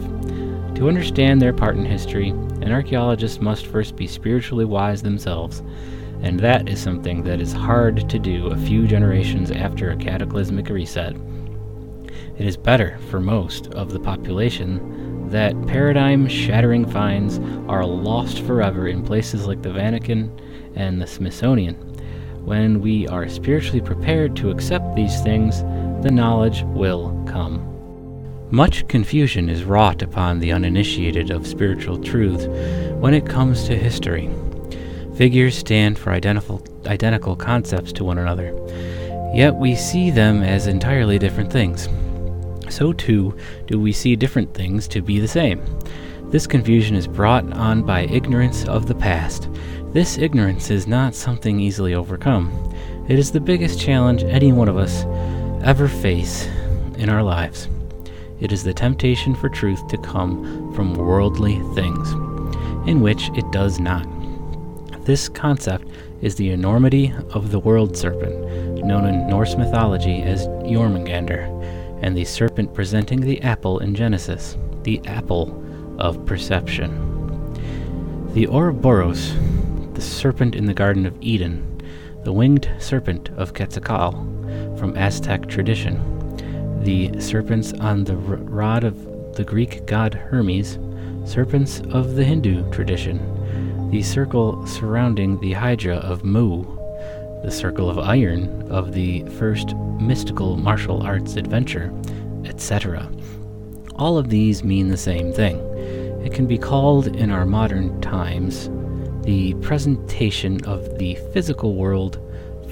To 0.75 0.87
understand 0.87 1.41
their 1.41 1.53
part 1.53 1.77
in 1.77 1.85
history, 1.85 2.29
an 2.29 2.71
archaeologist 2.71 3.41
must 3.41 3.67
first 3.67 3.95
be 3.95 4.07
spiritually 4.07 4.65
wise 4.65 5.01
themselves, 5.01 5.61
and 6.21 6.39
that 6.39 6.67
is 6.67 6.81
something 6.81 7.23
that 7.23 7.39
is 7.39 7.53
hard 7.53 8.09
to 8.09 8.19
do 8.19 8.47
a 8.47 8.57
few 8.57 8.87
generations 8.87 9.51
after 9.51 9.91
a 9.91 9.97
cataclysmic 9.97 10.69
reset. 10.69 11.15
It 12.37 12.47
is 12.47 12.57
better 12.57 12.97
for 13.09 13.19
most 13.19 13.67
of 13.73 13.91
the 13.91 13.99
population 13.99 15.29
that 15.29 15.67
paradigm 15.67 16.27
shattering 16.27 16.89
finds 16.89 17.39
are 17.67 17.85
lost 17.85 18.41
forever 18.41 18.87
in 18.87 19.03
places 19.03 19.45
like 19.45 19.61
the 19.61 19.71
Vatican 19.71 20.31
and 20.75 21.01
the 21.01 21.07
Smithsonian. 21.07 21.75
When 22.43 22.81
we 22.81 23.07
are 23.07 23.29
spiritually 23.29 23.81
prepared 23.81 24.35
to 24.37 24.49
accept 24.49 24.95
these 24.95 25.21
things, 25.21 25.61
the 26.03 26.11
knowledge 26.11 26.63
will 26.63 27.23
come. 27.27 27.72
Much 28.53 28.87
confusion 28.87 29.49
is 29.49 29.63
wrought 29.63 30.01
upon 30.01 30.39
the 30.39 30.51
uninitiated 30.51 31.31
of 31.31 31.45
spiritual 31.45 31.97
truths 31.97 32.45
when 32.99 33.13
it 33.13 33.25
comes 33.25 33.63
to 33.63 33.75
history. 33.75 34.29
Figures 35.15 35.57
stand 35.57 35.97
for 35.97 36.11
identical, 36.11 36.63
identical 36.85 37.35
concepts 37.35 37.91
to 37.91 38.03
one 38.03 38.19
another, 38.19 38.53
yet 39.33 39.55
we 39.55 39.75
see 39.75 40.11
them 40.11 40.43
as 40.43 40.67
entirely 40.67 41.17
different 41.19 41.51
things 41.51 41.89
so 42.69 42.93
too 42.93 43.35
do 43.67 43.79
we 43.79 43.91
see 43.91 44.15
different 44.15 44.53
things 44.53 44.87
to 44.87 45.01
be 45.01 45.19
the 45.19 45.27
same. 45.27 45.63
This 46.29 46.47
confusion 46.47 46.95
is 46.95 47.07
brought 47.07 47.51
on 47.53 47.83
by 47.83 48.01
ignorance 48.01 48.65
of 48.65 48.87
the 48.87 48.95
past. 48.95 49.49
This 49.93 50.17
ignorance 50.17 50.71
is 50.71 50.87
not 50.87 51.13
something 51.13 51.59
easily 51.59 51.93
overcome. 51.93 52.51
It 53.07 53.19
is 53.19 53.31
the 53.31 53.39
biggest 53.39 53.79
challenge 53.79 54.23
any 54.23 54.51
one 54.51 54.67
of 54.67 54.77
us 54.77 55.05
ever 55.63 55.87
face 55.87 56.47
in 56.97 57.09
our 57.09 57.21
lives. 57.21 57.67
It 58.43 58.51
is 58.51 58.65
the 58.65 58.73
temptation 58.73 59.35
for 59.35 59.47
truth 59.47 59.87
to 59.87 59.97
come 59.97 60.73
from 60.73 60.95
worldly 60.95 61.61
things, 61.75 62.11
in 62.85 62.99
which 62.99 63.29
it 63.37 63.49
does 63.53 63.79
not. 63.79 64.05
This 65.05 65.29
concept 65.29 65.87
is 66.21 66.35
the 66.35 66.49
enormity 66.49 67.13
of 67.29 67.51
the 67.51 67.59
world 67.59 67.95
serpent, 67.95 68.83
known 68.83 69.05
in 69.05 69.29
Norse 69.29 69.55
mythology 69.55 70.21
as 70.23 70.45
Jormungandr 70.65 71.47
and 72.01 72.17
the 72.17 72.25
serpent 72.25 72.73
presenting 72.73 73.21
the 73.21 73.41
apple 73.43 73.79
in 73.79 73.95
Genesis, 73.95 74.57
the 74.83 74.99
apple 75.05 75.63
of 75.97 76.25
perception. 76.25 76.91
The 78.33 78.47
Ouroboros, 78.47 79.35
the 79.93 80.01
serpent 80.01 80.53
in 80.53 80.65
the 80.65 80.73
Garden 80.73 81.05
of 81.05 81.15
Eden, 81.21 81.81
the 82.25 82.33
winged 82.33 82.69
serpent 82.77 83.29
of 83.37 83.53
Quetzalcoatl 83.53 84.77
from 84.77 84.97
Aztec 84.97 85.47
tradition, 85.47 86.12
the 86.83 87.17
serpents 87.21 87.71
on 87.79 88.03
the 88.03 88.17
rod 88.17 88.83
of 88.83 89.35
the 89.35 89.43
Greek 89.43 89.85
god 89.85 90.13
Hermes, 90.13 90.77
serpents 91.23 91.79
of 91.91 92.15
the 92.15 92.25
Hindu 92.25 92.69
tradition, 92.71 93.89
the 93.89 94.03
circle 94.03 94.67
surrounding 94.67 95.39
the 95.39 95.53
Hydra 95.53 95.95
of 95.95 96.25
Mu, 96.25 96.65
the 97.41 97.51
circle 97.51 97.89
of 97.89 97.99
iron 97.99 98.69
of 98.69 98.91
the 98.91 99.23
first 99.37 99.73
mystical 100.01 100.57
martial 100.57 101.01
arts 101.01 101.37
adventure, 101.37 101.93
etc. 102.43 103.09
All 103.95 104.17
of 104.17 104.29
these 104.29 104.65
mean 104.65 104.89
the 104.89 104.97
same 104.97 105.31
thing. 105.31 105.59
It 106.25 106.33
can 106.33 106.47
be 106.47 106.57
called 106.57 107.07
in 107.07 107.31
our 107.31 107.45
modern 107.45 108.01
times 108.01 108.69
the 109.23 109.53
presentation 109.61 110.63
of 110.65 110.97
the 110.97 111.15
physical 111.31 111.75
world 111.75 112.19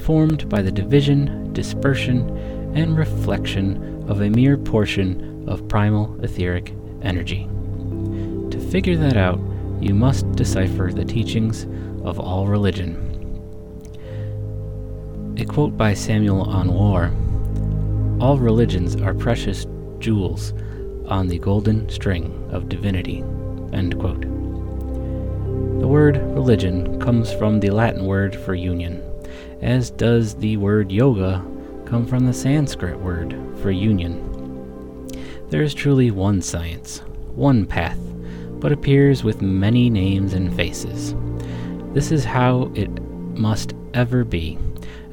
formed 0.02 0.50
by 0.50 0.62
the 0.62 0.72
division, 0.72 1.54
dispersion, 1.54 2.30
and 2.76 2.98
reflection 2.98 3.91
of 4.12 4.22
a 4.22 4.30
mere 4.30 4.58
portion 4.58 5.48
of 5.48 5.70
primal 5.70 6.20
etheric 6.22 6.74
energy. 7.02 7.48
To 8.52 8.60
figure 8.70 8.98
that 8.98 9.16
out, 9.16 9.40
you 9.80 9.94
must 9.94 10.30
decipher 10.34 10.92
the 10.92 11.06
teachings 11.06 11.64
of 12.04 12.20
all 12.20 12.46
religion. 12.46 13.08
A 15.40 15.46
quote 15.46 15.78
by 15.78 15.94
Samael 15.94 16.42
Aun 16.42 16.68
Weor 16.68 18.22
All 18.22 18.38
religions 18.38 18.98
are 18.98 19.14
precious 19.14 19.66
jewels 20.00 20.52
on 21.06 21.30
the 21.30 21.40
golden 21.40 21.88
string 21.88 22.50
of 22.52 22.68
divinity. 22.68 23.22
The 25.80 25.88
word 25.88 26.18
religion 26.18 27.00
comes 27.00 27.32
from 27.32 27.62
the 27.62 27.70
Latin 27.70 28.06
word 28.06 28.36
for 28.36 28.56
union, 28.56 29.02
as 29.62 29.90
does 29.90 30.36
the 30.36 30.58
word 30.58 30.92
yoga 30.92 31.46
come 31.92 32.08
from 32.08 32.26
the 32.26 32.34
Sanskrit 32.34 32.98
word 32.98 33.38
for 33.62 33.70
union. 33.70 34.16
There 35.50 35.62
is 35.62 35.74
truly 35.74 36.10
one 36.10 36.42
science, 36.42 37.00
one 37.36 37.66
path, 37.66 38.00
but 38.62 38.72
appears 38.72 39.26
with 39.26 39.42
many 39.42 39.90
names 39.90 40.34
and 40.34 40.56
faces. 40.56 41.14
This 41.94 42.14
is 42.14 42.24
how 42.24 42.72
it 42.76 42.90
must 43.38 43.74
ever 43.94 44.24
be, 44.24 44.58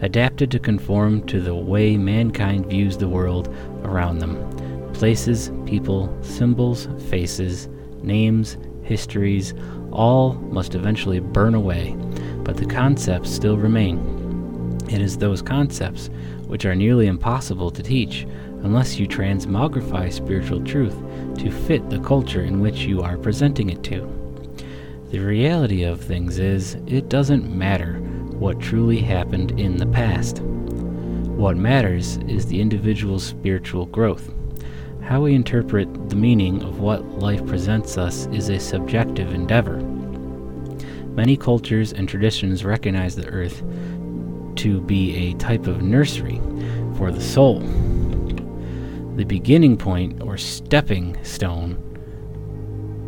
adapted 0.03 0.53
to 0.53 0.61
conform 0.61 1.27
to 1.27 1.41
the 1.41 1.53
way 1.53 1.97
mankind 1.97 2.67
views 2.67 2.97
the 2.97 3.09
world 3.09 3.49
around 3.83 4.21
them. 4.21 4.93
Places, 4.93 5.51
people, 5.67 6.17
symbols, 6.23 6.87
faces, 7.09 7.69
names, 8.05 8.57
histories, 8.85 9.53
all 9.91 10.35
must 10.35 10.77
eventually 10.77 11.19
burn 11.19 11.57
away, 11.57 11.97
but 12.45 12.57
the 12.57 12.67
concepts 12.67 13.31
still 13.31 13.57
remain. 13.57 14.79
It 14.89 15.01
is 15.01 15.19
those 15.19 15.43
concepts 15.43 16.09
which 16.49 16.65
are 16.65 16.75
nearly 16.75 17.07
impossible 17.07 17.71
to 17.71 17.83
teach 17.83 18.27
unless 18.63 18.99
you 18.99 19.07
transmogrify 19.07 20.13
spiritual 20.13 20.61
truth 20.65 20.97
to 21.39 21.51
fit 21.51 21.89
the 21.89 22.01
culture 22.01 22.43
in 22.43 22.61
which 22.61 22.81
you 22.81 23.01
are 23.03 23.17
presenting 23.17 23.71
it 23.71 23.85
to. 23.85 24.01
The 25.11 25.21
reality 25.21 25.85
of 25.85 26.01
things 26.01 26.39
is, 26.39 26.75
it 26.87 27.09
doesn't 27.09 27.57
matter 27.57 27.95
what 28.39 28.61
truly 28.61 28.99
happened 28.99 29.59
in 29.61 29.77
the 29.77 29.87
past. 29.87 30.41
What 30.41 31.57
matters 31.57 32.17
is 32.29 32.47
the 32.47 32.61
individual's 32.61 33.25
spiritual 33.25 33.87
growth. 33.87 34.33
How 35.01 35.23
we 35.23 35.35
interpret 35.35 36.11
the 36.11 36.17
meaning 36.17 36.63
of 36.63 36.81
what 36.81 37.05
life 37.21 37.47
presents 37.47 37.97
us 37.97 38.27
is 38.27 38.49
a 38.49 38.59
subjective 38.59 39.33
endeavor. 39.33 39.77
Many 41.15 41.37
cultures 41.37 41.93
and 41.93 42.09
traditions 42.09 42.65
recognize 42.65 43.17
the 43.17 43.29
earth 43.29 43.63
to 44.59 44.81
be 44.81 45.15
a 45.17 45.35
type 45.35 45.67
of 45.67 45.83
nursery 45.83 46.41
for 46.97 47.11
the 47.11 47.21
soul, 47.21 47.61
the 49.17 49.25
beginning 49.25 49.77
point 49.77 50.21
or 50.23 50.37
stepping 50.37 51.17
stone 51.25 51.77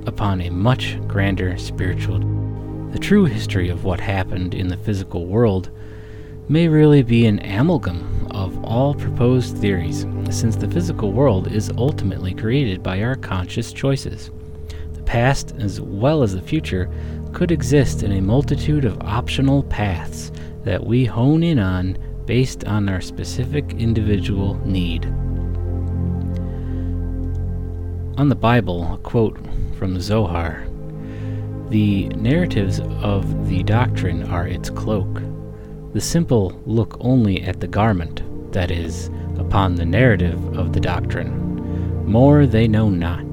upon 0.06 0.40
a 0.40 0.50
much 0.50 0.98
grander 1.06 1.56
spiritual. 1.58 2.20
The 2.92 2.98
true 2.98 3.24
history 3.24 3.68
of 3.68 3.84
what 3.84 4.00
happened 4.00 4.54
in 4.54 4.68
the 4.68 4.76
physical 4.76 5.26
world 5.26 5.70
may 6.48 6.68
really 6.68 7.02
be 7.02 7.26
an 7.26 7.40
amalgam 7.40 8.28
of 8.30 8.64
all 8.64 8.94
proposed 8.94 9.56
theories, 9.58 10.06
since 10.30 10.56
the 10.56 10.70
physical 10.70 11.12
world 11.12 11.52
is 11.52 11.70
ultimately 11.76 12.32
created 12.32 12.82
by 12.82 13.02
our 13.02 13.16
conscious 13.16 13.72
choices. 13.72 14.30
The 14.94 15.02
past, 15.02 15.54
as 15.58 15.80
well 15.80 16.22
as 16.22 16.32
the 16.32 16.42
future, 16.42 16.88
could 17.32 17.50
exist 17.50 18.02
in 18.02 18.12
a 18.12 18.20
multitude 18.20 18.84
of 18.84 19.00
optional 19.02 19.64
paths 19.64 20.30
that 20.64 20.84
we 20.84 21.04
hone 21.04 21.42
in 21.42 21.58
on 21.58 21.98
based 22.26 22.64
on 22.64 22.88
our 22.88 23.00
specific 23.00 23.72
individual 23.72 24.54
need. 24.66 25.06
On 28.18 28.28
the 28.28 28.34
Bible, 28.34 28.94
a 28.94 28.98
quote 28.98 29.38
from 29.78 29.94
the 29.94 30.00
Zohar 30.00 30.66
The 31.70 32.08
narratives 32.10 32.80
of 33.02 33.48
the 33.48 33.62
doctrine 33.62 34.24
are 34.24 34.46
its 34.46 34.70
cloak 34.70 35.22
the 35.92 36.00
simple 36.00 36.60
look 36.66 36.96
only 37.00 37.42
at 37.42 37.58
the 37.58 37.66
garment, 37.66 38.22
that 38.52 38.70
is, 38.70 39.10
upon 39.38 39.74
the 39.74 39.84
narrative 39.84 40.56
of 40.56 40.72
the 40.72 40.80
doctrine. 40.80 42.06
More 42.06 42.46
they 42.46 42.68
know 42.68 42.88
not. 42.88 43.24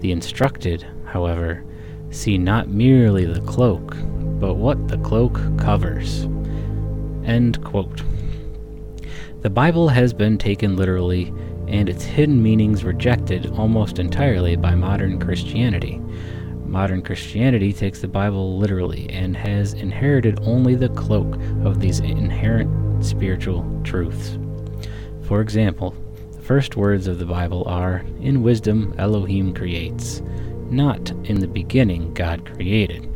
The 0.00 0.10
instructed, 0.10 0.84
however, 1.04 1.64
see 2.10 2.38
not 2.38 2.68
merely 2.68 3.24
the 3.24 3.40
cloak, 3.42 3.96
but 4.40 4.54
what 4.54 4.88
the 4.88 4.98
cloak 4.98 5.34
covers. 5.58 6.26
End 7.26 7.62
quote. 7.64 8.02
The 9.42 9.50
Bible 9.50 9.88
has 9.88 10.14
been 10.14 10.38
taken 10.38 10.76
literally 10.76 11.32
and 11.68 11.88
its 11.88 12.04
hidden 12.04 12.42
meanings 12.42 12.84
rejected 12.84 13.46
almost 13.56 13.98
entirely 13.98 14.56
by 14.56 14.74
modern 14.74 15.18
Christianity. 15.18 16.00
Modern 16.64 17.02
Christianity 17.02 17.72
takes 17.72 18.00
the 18.00 18.08
Bible 18.08 18.58
literally 18.58 19.08
and 19.10 19.36
has 19.36 19.74
inherited 19.74 20.38
only 20.42 20.74
the 20.74 20.88
cloak 20.90 21.34
of 21.64 21.80
these 21.80 22.00
inherent 22.00 23.04
spiritual 23.04 23.64
truths. 23.84 24.38
For 25.22 25.40
example, 25.40 25.94
the 26.32 26.42
first 26.42 26.76
words 26.76 27.08
of 27.08 27.18
the 27.18 27.26
Bible 27.26 27.64
are 27.66 28.04
In 28.20 28.42
wisdom 28.42 28.94
Elohim 28.98 29.52
creates, 29.52 30.22
not 30.70 31.10
in 31.24 31.40
the 31.40 31.48
beginning 31.48 32.14
God 32.14 32.48
created. 32.54 33.08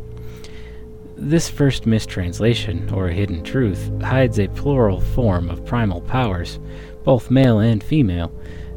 This 1.23 1.47
first 1.47 1.85
mistranslation, 1.85 2.89
or 2.91 3.07
hidden 3.07 3.43
truth, 3.43 3.91
hides 4.01 4.39
a 4.39 4.47
plural 4.47 4.99
form 4.99 5.51
of 5.51 5.63
primal 5.63 6.01
powers, 6.01 6.57
both 7.03 7.29
male 7.29 7.59
and 7.59 7.83
female, 7.83 8.33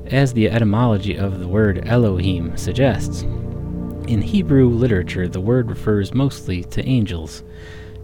as 0.08 0.34
the 0.34 0.50
etymology 0.50 1.16
of 1.16 1.40
the 1.40 1.48
word 1.48 1.88
Elohim 1.88 2.54
suggests. 2.54 3.22
In 3.22 4.20
Hebrew 4.20 4.68
literature, 4.68 5.26
the 5.26 5.40
word 5.40 5.70
refers 5.70 6.12
mostly 6.12 6.62
to 6.64 6.86
angels. 6.86 7.42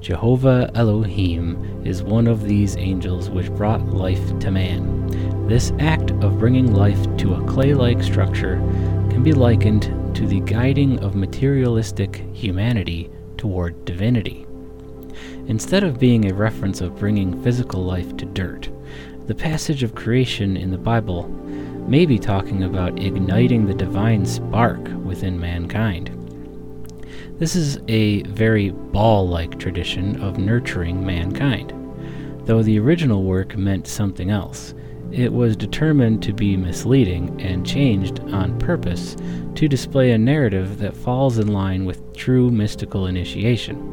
Jehovah 0.01 0.71
Elohim 0.75 1.83
is 1.85 2.03
one 2.03 2.27
of 2.27 2.43
these 2.43 2.79
angels 2.79 3.29
which 3.29 3.53
brought 3.53 3.91
life 3.91 4.39
to 4.39 4.51
man. 4.51 5.47
This 5.49 5.71
act 5.79 6.13
of 6.23 6.39
bringing 6.39 6.73
life 6.73 7.15
to 7.19 7.35
a 7.35 7.45
clay 7.45 7.75
like 7.75 8.03
structure 8.03 8.57
can 9.11 9.23
be 9.23 9.35
likened 9.35 10.17
to 10.17 10.27
the 10.27 10.41
guiding 10.41 10.99
of 11.01 11.15
materialistic 11.15 12.25
humanity 12.33 13.11
toward 13.41 13.85
divinity. 13.87 14.47
Instead 15.49 15.83
of 15.83 15.99
being 15.99 16.31
a 16.31 16.35
reference 16.35 16.83
of 16.83 16.99
bringing 16.99 17.43
physical 17.43 17.83
life 17.83 18.15
to 18.19 18.27
dirt, 18.27 18.69
the 19.27 19.35
passage 19.35 19.83
of 19.83 19.95
creation 19.95 20.59
in 20.59 20.71
the 20.71 20.79
Bible 20.79 21.27
may 21.89 22.05
be 22.05 22.19
talking 22.19 22.65
about 22.65 23.01
igniting 23.01 23.67
the 23.67 23.75
divine 23.75 24.27
spark 24.27 24.87
within 25.05 25.41
mankind. 25.41 26.11
This 27.39 27.57
is 27.57 27.79
a 27.89 28.23
very 28.25 28.71
Baal 28.71 29.27
like 29.27 29.59
tradition 29.59 30.23
of 30.23 30.37
nurturing 30.37 31.05
mankind. 31.05 31.73
Though 32.45 32.63
the 32.63 32.79
original 32.79 33.23
work 33.23 33.57
meant 33.57 33.87
something 33.87 34.31
else, 34.31 34.75
it 35.13 35.33
was 35.33 35.57
determined 35.57 36.23
to 36.23 36.33
be 36.33 36.57
misleading 36.57 37.41
and 37.41 37.67
changed 37.67 38.21
on 38.33 38.59
purpose 38.59 39.17
to 39.55 39.69
display 39.69 40.13
a 40.13 40.19
narrative 40.19 40.79
that 40.79 40.97
falls 40.97 41.39
in 41.39 41.49
line 41.49 41.85
with 41.85 42.17
true 42.17 42.51
mystical 42.51 43.07
initiation. 43.07 43.87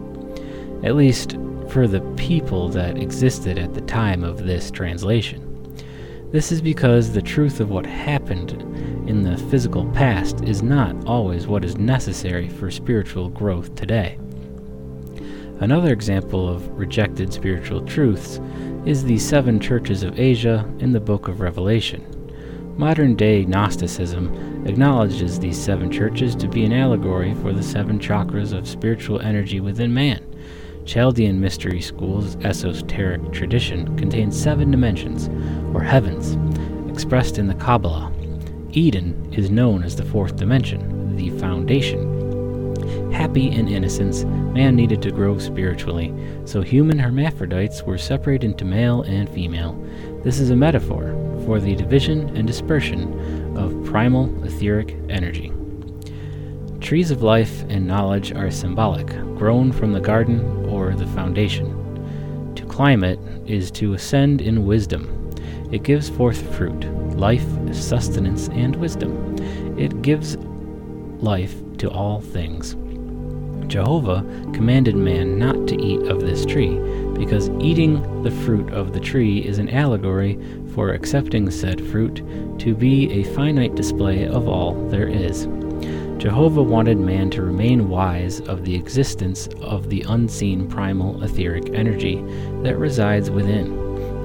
At 0.84 0.96
least 0.96 1.38
for 1.70 1.88
the 1.88 2.02
people 2.16 2.70
that 2.70 2.98
existed 2.98 3.58
at 3.58 3.74
the 3.74 3.82
time 3.82 4.24
of 4.24 4.46
this 4.46 4.72
translation. 4.72 5.44
This 6.32 6.52
is 6.52 6.62
because 6.62 7.14
the 7.14 7.22
truth 7.22 7.60
of 7.60 7.70
what 7.70 7.86
happened 7.86 8.52
in 9.10 9.24
the 9.24 9.38
physical 9.50 9.86
past 9.92 10.44
is 10.44 10.62
not 10.62 10.96
always 11.06 11.48
what 11.48 11.64
is 11.64 11.78
necessary 11.78 12.50
for 12.50 12.70
spiritual 12.70 13.30
growth 13.30 13.74
today. 13.76 14.20
Another 15.60 15.92
example 15.92 16.48
of 16.48 16.70
rejected 16.78 17.34
spiritual 17.34 17.82
truths 17.82 18.40
is 18.86 19.04
the 19.04 19.18
seven 19.18 19.60
churches 19.60 20.04
of 20.04 20.20
Asia 20.20 20.72
in 20.78 20.92
the 20.92 21.00
book 21.00 21.28
of 21.28 21.40
Revelation. 21.40 22.06
Modern 22.78 23.16
day 23.16 23.44
Gnosticism 23.44 24.68
acknowledges 24.68 25.40
these 25.40 25.58
seven 25.58 25.92
churches 25.92 26.36
to 26.36 26.48
be 26.48 26.64
an 26.64 26.74
allegory 26.74 27.34
for 27.36 27.54
the 27.54 27.64
seven 27.64 27.98
chakras 27.98 28.56
of 28.56 28.68
spiritual 28.68 29.20
energy 29.22 29.60
within 29.60 29.92
man. 29.92 30.24
Chaldean 30.86 31.42
Mystery 31.42 31.82
School's 31.82 32.36
esoteric 32.46 33.34
tradition 33.34 33.98
contains 33.98 34.40
seven 34.40 34.70
dimensions, 34.70 35.28
or 35.76 35.82
heavens, 35.82 36.38
expressed 36.88 37.40
in 37.40 37.48
the 37.48 37.56
Kabbalah. 37.56 38.14
Eden 38.74 39.34
is 39.34 39.50
known 39.50 39.84
as 39.84 39.96
the 39.96 40.06
fourth 40.06 40.36
dimension, 40.36 41.16
the 41.16 41.32
foundation. 41.40 42.07
Happy 43.12 43.50
in 43.50 43.68
innocence, 43.68 44.26
man 44.26 44.76
needed 44.76 45.02
to 45.02 45.12
grow 45.12 45.38
spiritually, 45.38 46.14
so 46.46 46.62
human 46.62 47.00
hermaphrodites 47.00 47.84
were 47.84 47.98
separated 47.98 48.52
into 48.52 48.66
male 48.66 49.02
and 49.04 49.30
female. 49.30 49.74
This 50.24 50.40
is 50.40 50.50
a 50.50 50.56
metaphor 50.56 51.14
for 51.46 51.60
the 51.60 51.76
division 51.76 52.36
and 52.36 52.46
dispersion 52.46 53.58
of 53.58 53.86
primal 53.86 54.26
etheric 54.44 54.96
energy. 55.10 55.52
Trees 56.80 57.12
of 57.12 57.24
life 57.24 57.64
and 57.70 57.88
knowledge 57.88 58.32
are 58.32 58.52
symbolic, 58.52 59.08
grown 59.36 59.72
from 59.72 59.94
the 59.94 60.00
garden 60.00 60.42
or 60.70 60.94
the 60.94 61.08
foundation. 61.08 62.54
To 62.56 62.66
climb 62.66 63.04
it 63.04 63.20
is 63.46 63.72
to 63.72 63.94
ascend 63.94 64.42
in 64.42 64.66
wisdom. 64.66 65.32
It 65.72 65.84
gives 65.84 66.10
forth 66.10 66.56
fruit, 66.56 66.80
life, 67.18 67.46
sustenance, 67.74 68.48
and 68.50 68.76
wisdom. 68.76 69.36
It 69.78 70.02
gives 70.02 70.38
life 71.20 71.56
to 71.78 71.90
all 71.90 72.22
things. 72.22 72.76
Jehovah 73.68 74.24
commanded 74.54 74.96
man 74.96 75.38
not 75.38 75.68
to 75.68 75.82
eat 75.82 76.02
of 76.08 76.22
this 76.22 76.46
tree, 76.46 76.78
because 77.14 77.50
eating 77.60 78.24
the 78.24 78.32
fruit 78.32 78.72
of 78.72 78.94
the 78.94 79.00
tree 79.00 79.40
is 79.40 79.60
an 79.60 79.70
allegory 79.70 80.40
for 80.74 80.92
accepting 80.92 81.52
said 81.52 81.86
fruit 81.88 82.24
to 82.60 82.74
be 82.74 83.12
a 83.12 83.24
finite 83.36 83.76
display 83.76 84.26
of 84.26 84.48
all 84.48 84.74
there 84.90 85.08
is. 85.08 85.48
Jehovah 86.18 86.64
wanted 86.64 86.98
man 86.98 87.30
to 87.32 87.44
remain 87.44 87.90
wise 87.90 88.40
of 88.42 88.66
the 88.66 88.76
existence 88.76 89.48
of 89.62 89.90
the 89.90 90.04
unseen 90.08 90.68
primal 90.68 91.24
etheric 91.24 91.70
energy 91.74 92.24
that 92.64 92.78
resides 92.78 93.30
within. 93.30 93.78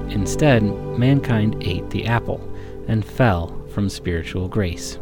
Instead, 0.09 0.63
mankind 0.97 1.61
ate 1.61 1.87
the 1.91 2.05
apple 2.05 2.41
and 2.87 3.05
fell 3.05 3.61
from 3.69 3.89
spiritual 3.89 4.47
grace. 4.47 4.97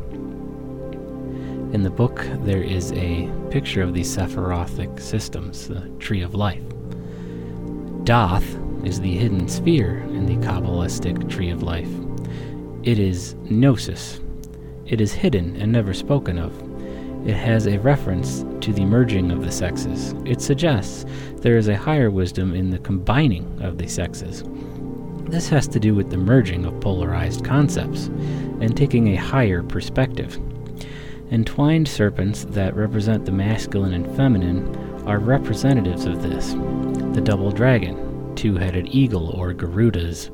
In 1.73 1.83
the 1.83 1.89
book, 1.89 2.27
there 2.43 2.61
is 2.61 2.91
a 2.91 3.31
picture 3.49 3.81
of 3.81 3.93
these 3.93 4.13
Sephirothic 4.13 4.99
systems, 4.99 5.69
the 5.69 5.89
Tree 5.99 6.21
of 6.21 6.35
Life. 6.35 6.61
Daath 8.03 8.85
is 8.85 8.99
the 8.99 9.15
hidden 9.15 9.47
sphere 9.47 9.99
in 9.99 10.25
the 10.25 10.35
Kabbalistic 10.45 11.29
Tree 11.29 11.49
of 11.49 11.63
Life. 11.63 11.87
It 12.83 12.99
is 12.99 13.35
Gnosis. 13.49 14.19
It 14.85 14.99
is 14.99 15.13
hidden 15.13 15.55
and 15.55 15.71
never 15.71 15.93
spoken 15.93 16.37
of. 16.37 16.51
It 17.25 17.35
has 17.35 17.67
a 17.67 17.79
reference 17.79 18.43
to 18.59 18.73
the 18.73 18.83
merging 18.83 19.31
of 19.31 19.41
the 19.41 19.51
sexes. 19.51 20.13
It 20.25 20.41
suggests 20.41 21.05
there 21.37 21.55
is 21.55 21.69
a 21.69 21.77
higher 21.77 22.11
wisdom 22.11 22.53
in 22.53 22.69
the 22.69 22.79
combining 22.79 23.61
of 23.61 23.77
the 23.77 23.87
sexes. 23.87 24.43
This 25.29 25.47
has 25.47 25.69
to 25.69 25.79
do 25.79 25.95
with 25.95 26.09
the 26.09 26.17
merging 26.17 26.65
of 26.65 26.81
polarized 26.81 27.45
concepts 27.45 28.07
and 28.59 28.75
taking 28.75 29.07
a 29.07 29.15
higher 29.15 29.63
perspective. 29.63 30.37
Entwined 31.31 31.87
serpents 31.87 32.43
that 32.49 32.75
represent 32.75 33.25
the 33.25 33.31
masculine 33.31 33.93
and 33.93 34.15
feminine 34.17 34.75
are 35.07 35.17
representatives 35.17 36.03
of 36.03 36.21
this. 36.21 36.51
The 37.15 37.21
double 37.23 37.51
dragon, 37.51 38.35
two 38.35 38.57
headed 38.57 38.93
eagle 38.93 39.29
or 39.29 39.53
Garudas, 39.53 40.29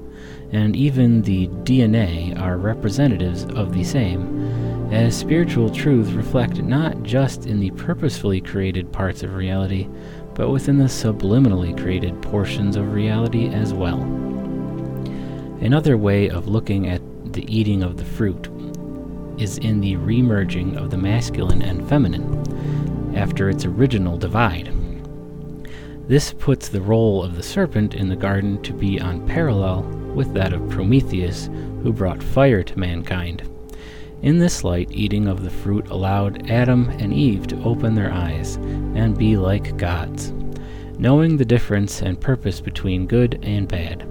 and 0.51 0.75
even 0.75 1.21
the 1.21 1.49
DNA 1.49 2.36
are 2.41 2.57
representatives 2.57 3.43
of 3.43 3.73
the 3.73 3.83
same, 3.83 4.91
as 4.91 5.15
spiritual 5.15 5.69
truths 5.69 6.13
reflect 6.13 6.63
not 6.63 7.03
just 7.03 7.45
in 7.45 7.60
the 7.60 7.69
purposefully 7.71 8.41
created 8.41 8.91
parts 8.91 9.21
of 9.21 9.36
reality, 9.36 9.88
but 10.33 10.49
within 10.49 10.79
the 10.79 10.86
subliminally 10.86 11.79
created 11.79 12.19
portions 12.23 12.75
of 12.75 12.93
reality 12.93 13.49
as 13.49 13.71
well. 13.71 14.01
Another 15.62 15.95
way 15.95 16.27
of 16.27 16.47
looking 16.47 16.88
at 16.88 17.01
the 17.33 17.45
eating 17.55 17.83
of 17.83 17.97
the 17.97 18.05
fruit 18.05 18.47
is 19.38 19.58
in 19.58 19.82
the 19.82 19.95
remerging 19.95 20.76
of 20.78 20.89
the 20.89 20.97
masculine 20.97 21.62
and 21.62 21.88
feminine 21.88 23.15
after 23.15 23.50
its 23.50 23.65
original 23.65 24.17
divide. 24.17 24.73
This 26.08 26.34
puts 26.34 26.69
the 26.69 26.82
role 26.82 27.23
of 27.23 27.36
the 27.36 27.43
serpent 27.43 27.93
in 27.93 28.08
the 28.08 28.15
garden 28.15 28.62
to 28.63 28.73
be 28.73 29.00
on 29.00 29.28
parallel 29.28 29.84
with 30.15 30.34
that 30.34 30.54
of 30.54 30.69
Prometheus, 30.69 31.47
who 31.84 31.91
brought 31.91 32.23
fire 32.23 32.63
to 32.63 32.80
mankind. 32.80 33.43
In 34.21 34.39
this 34.39 34.63
light, 34.63 34.89
eating 34.91 35.28
of 35.28 35.43
the 35.43 35.50
fruit 35.50 35.89
allowed 35.89 36.50
Adam 36.50 36.89
and 36.89 37.13
Eve 37.13 37.45
to 37.47 37.63
open 37.63 37.93
their 37.93 38.12
eyes 38.12 38.56
and 38.56 39.17
be 39.17 39.38
like 39.38 39.78
gods, 39.78 40.32
knowing 40.97 41.38
the 41.38 41.45
difference 41.45 42.02
and 42.02 42.19
purpose 42.19 42.60
between 42.60 43.06
good 43.06 43.39
and 43.43 43.67
bad. 43.67 44.08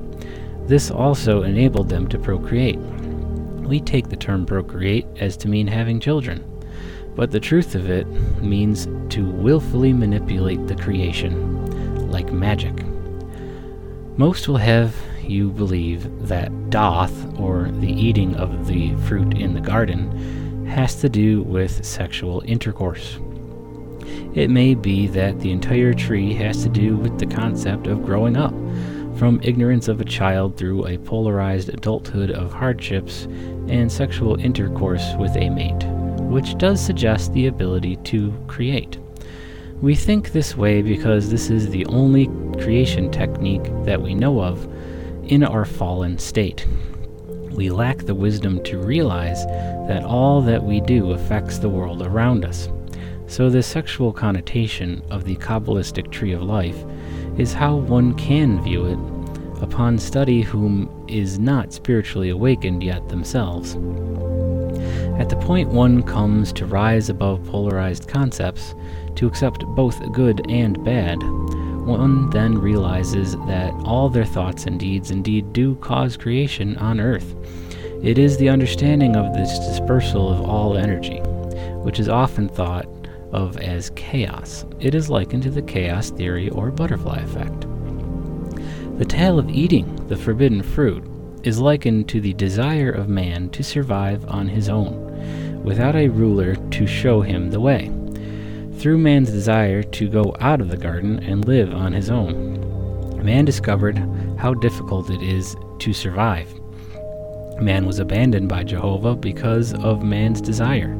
This 0.68 0.90
also 0.90 1.42
enabled 1.42 1.88
them 1.88 2.06
to 2.08 2.18
procreate, 2.18 2.78
we 3.66 3.80
take 3.80 4.08
the 4.08 4.16
term 4.16 4.46
procreate 4.46 5.06
as 5.16 5.36
to 5.38 5.48
mean 5.48 5.66
having 5.66 6.00
children, 6.00 6.44
but 7.14 7.30
the 7.30 7.40
truth 7.40 7.74
of 7.74 7.90
it 7.90 8.06
means 8.42 8.86
to 9.10 9.24
willfully 9.24 9.92
manipulate 9.92 10.66
the 10.66 10.76
creation, 10.76 12.10
like 12.10 12.32
magic. 12.32 12.74
Most 14.16 14.48
will 14.48 14.56
have 14.56 14.94
you 15.22 15.50
believe 15.50 16.28
that 16.28 16.50
Daath, 16.70 17.40
or 17.40 17.70
the 17.80 17.92
eating 17.92 18.34
of 18.36 18.66
the 18.66 18.94
fruit 19.08 19.36
in 19.36 19.54
the 19.54 19.60
garden, 19.60 20.66
has 20.66 20.96
to 21.00 21.08
do 21.08 21.42
with 21.42 21.84
sexual 21.84 22.42
intercourse. 22.46 23.18
It 24.34 24.50
may 24.50 24.74
be 24.74 25.06
that 25.08 25.40
the 25.40 25.50
entire 25.50 25.94
tree 25.94 26.34
has 26.34 26.62
to 26.62 26.68
do 26.68 26.96
with 26.96 27.18
the 27.18 27.26
concept 27.26 27.86
of 27.86 28.04
growing 28.04 28.36
up, 28.36 28.54
from 29.18 29.40
ignorance 29.42 29.88
of 29.88 30.00
a 30.00 30.04
child 30.04 30.56
through 30.56 30.86
a 30.86 30.98
polarized 30.98 31.70
adulthood 31.70 32.30
of 32.30 32.52
hardships 32.52 33.24
and 33.68 33.90
sexual 33.90 34.38
intercourse 34.38 35.14
with 35.18 35.34
a 35.36 35.48
mate, 35.48 35.84
which 36.20 36.56
does 36.58 36.84
suggest 36.84 37.32
the 37.32 37.46
ability 37.46 37.96
to 38.04 38.32
create. 38.46 38.98
We 39.80 39.94
think 39.94 40.32
this 40.32 40.56
way 40.56 40.82
because 40.82 41.30
this 41.30 41.50
is 41.50 41.70
the 41.70 41.86
only 41.86 42.26
creation 42.62 43.10
technique 43.10 43.64
that 43.84 44.00
we 44.00 44.14
know 44.14 44.42
of 44.42 44.68
in 45.24 45.42
our 45.42 45.64
fallen 45.64 46.18
state. 46.18 46.66
We 47.50 47.70
lack 47.70 47.98
the 47.98 48.14
wisdom 48.14 48.62
to 48.64 48.78
realize 48.78 49.46
that 49.88 50.04
all 50.04 50.42
that 50.42 50.62
we 50.62 50.80
do 50.80 51.12
affects 51.12 51.58
the 51.58 51.70
world 51.70 52.02
around 52.02 52.44
us. 52.44 52.68
So, 53.28 53.50
the 53.50 53.62
sexual 53.62 54.12
connotation 54.12 55.02
of 55.10 55.24
the 55.24 55.36
Kabbalistic 55.36 56.12
tree 56.12 56.32
of 56.32 56.42
life 56.42 56.84
is 57.38 57.52
how 57.52 57.76
one 57.76 58.14
can 58.14 58.62
view 58.62 58.86
it 58.86 58.98
upon 59.62 59.98
study 59.98 60.42
whom 60.42 60.90
is 61.08 61.38
not 61.38 61.72
spiritually 61.72 62.28
awakened 62.30 62.82
yet 62.82 63.08
themselves. 63.08 63.74
At 65.18 65.30
the 65.30 65.36
point 65.36 65.70
one 65.70 66.02
comes 66.02 66.52
to 66.54 66.66
rise 66.66 67.08
above 67.08 67.44
polarized 67.46 68.08
concepts, 68.08 68.74
to 69.14 69.26
accept 69.26 69.64
both 69.68 70.12
good 70.12 70.50
and 70.50 70.82
bad, 70.84 71.16
one 71.86 72.28
then 72.30 72.58
realizes 72.58 73.32
that 73.46 73.72
all 73.84 74.08
their 74.08 74.24
thoughts 74.24 74.66
and 74.66 74.78
deeds 74.78 75.10
indeed 75.10 75.52
do 75.52 75.76
cause 75.76 76.16
creation 76.16 76.76
on 76.78 77.00
earth. 77.00 77.34
It 78.02 78.18
is 78.18 78.36
the 78.36 78.50
understanding 78.50 79.16
of 79.16 79.32
this 79.32 79.58
dispersal 79.58 80.30
of 80.30 80.42
all 80.42 80.76
energy, 80.76 81.20
which 81.82 81.98
is 81.98 82.08
often 82.08 82.48
thought 82.48 82.86
of 83.32 83.56
as 83.58 83.90
chaos. 83.90 84.64
It 84.80 84.94
is 84.94 85.10
likened 85.10 85.42
to 85.44 85.50
the 85.50 85.62
chaos 85.62 86.10
theory 86.10 86.48
or 86.50 86.70
butterfly 86.70 87.18
effect. 87.18 87.66
The 88.98 89.04
tale 89.04 89.38
of 89.38 89.50
eating 89.50 89.94
the 90.08 90.16
forbidden 90.16 90.62
fruit 90.62 91.04
is 91.42 91.60
likened 91.60 92.08
to 92.08 92.20
the 92.20 92.32
desire 92.32 92.90
of 92.90 93.08
man 93.08 93.50
to 93.50 93.62
survive 93.62 94.24
on 94.28 94.48
his 94.48 94.68
own, 94.68 95.62
without 95.62 95.94
a 95.94 96.08
ruler 96.08 96.56
to 96.56 96.86
show 96.86 97.20
him 97.20 97.50
the 97.50 97.60
way. 97.60 97.90
Through 98.78 98.98
man's 98.98 99.30
desire 99.30 99.82
to 99.82 100.08
go 100.08 100.34
out 100.40 100.60
of 100.60 100.68
the 100.70 100.76
garden 100.76 101.18
and 101.20 101.44
live 101.46 101.72
on 101.74 101.92
his 101.92 102.10
own, 102.10 103.24
man 103.24 103.44
discovered 103.44 103.98
how 104.38 104.54
difficult 104.54 105.10
it 105.10 105.22
is 105.22 105.56
to 105.80 105.92
survive. 105.92 106.48
Man 107.60 107.86
was 107.86 107.98
abandoned 107.98 108.48
by 108.48 108.64
Jehovah 108.64 109.16
because 109.16 109.72
of 109.74 110.02
man's 110.02 110.40
desire. 110.40 110.94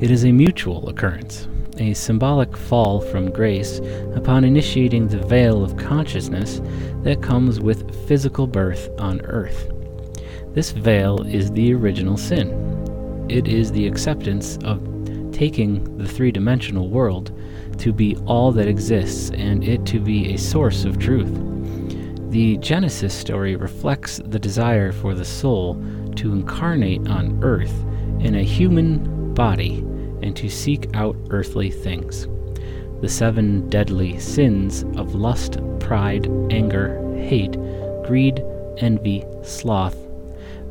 It 0.00 0.10
is 0.10 0.24
a 0.24 0.32
mutual 0.32 0.88
occurrence 0.88 1.46
a 1.80 1.94
symbolic 1.94 2.56
fall 2.56 3.00
from 3.00 3.30
grace 3.30 3.80
upon 4.14 4.44
initiating 4.44 5.08
the 5.08 5.18
veil 5.18 5.64
of 5.64 5.76
consciousness 5.76 6.60
that 7.02 7.22
comes 7.22 7.60
with 7.60 8.06
physical 8.06 8.46
birth 8.46 8.88
on 8.98 9.20
earth. 9.22 9.70
This 10.54 10.72
veil 10.72 11.22
is 11.26 11.50
the 11.52 11.74
original 11.74 12.16
sin. 12.16 13.26
It 13.28 13.48
is 13.48 13.72
the 13.72 13.86
acceptance 13.86 14.58
of 14.64 14.82
taking 15.32 15.96
the 15.96 16.08
three 16.08 16.30
dimensional 16.30 16.88
world 16.88 17.32
to 17.78 17.92
be 17.92 18.16
all 18.26 18.52
that 18.52 18.68
exists 18.68 19.30
and 19.30 19.64
it 19.64 19.86
to 19.86 20.00
be 20.00 20.34
a 20.34 20.38
source 20.38 20.84
of 20.84 20.98
truth. 20.98 21.32
The 22.30 22.58
Genesis 22.58 23.14
story 23.14 23.56
reflects 23.56 24.20
the 24.24 24.38
desire 24.38 24.92
for 24.92 25.14
the 25.14 25.24
soul 25.24 25.82
to 26.16 26.32
incarnate 26.32 27.08
on 27.08 27.38
earth 27.42 27.84
in 28.20 28.34
a 28.34 28.42
human 28.42 29.34
body 29.34 29.84
and 30.22 30.36
to 30.36 30.48
seek 30.48 30.88
out 30.94 31.16
earthly 31.30 31.70
things. 31.70 32.26
the 33.00 33.08
seven 33.08 33.68
deadly 33.70 34.18
sins 34.18 34.82
of 34.96 35.14
lust, 35.14 35.58
pride, 35.78 36.26
anger, 36.50 37.00
hate, 37.16 37.52
greed, 38.06 38.44
envy, 38.78 39.24
sloth, 39.42 39.96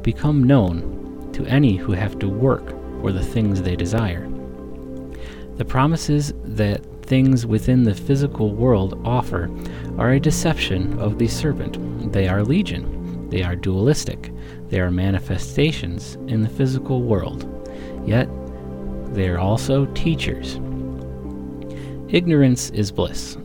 become 0.03 0.43
known 0.43 1.29
to 1.33 1.45
any 1.45 1.75
who 1.75 1.91
have 1.91 2.19
to 2.19 2.27
work 2.29 2.69
for 3.01 3.12
the 3.12 3.23
things 3.23 3.62
they 3.62 3.75
desire. 3.75 4.29
The 5.57 5.65
promises 5.65 6.33
that 6.43 6.85
things 7.03 7.45
within 7.45 7.83
the 7.83 7.95
physical 7.95 8.53
world 8.53 9.01
offer 9.03 9.49
are 9.97 10.12
a 10.12 10.19
deception 10.19 10.97
of 10.99 11.17
the 11.17 11.27
serpent. 11.27 12.13
They 12.13 12.27
are 12.27 12.43
legion. 12.43 13.29
They 13.29 13.41
are 13.41 13.55
dualistic. 13.55 14.31
They 14.69 14.79
are 14.79 14.91
manifestations 14.91 16.15
in 16.27 16.41
the 16.41 16.49
physical 16.49 17.01
world. 17.01 17.47
Yet, 18.05 18.29
they 19.13 19.30
are 19.30 19.39
also 19.39 19.86
teachers. 19.88 20.60
Ignorance 22.10 22.69
is 22.72 22.91
bliss. 22.91 23.38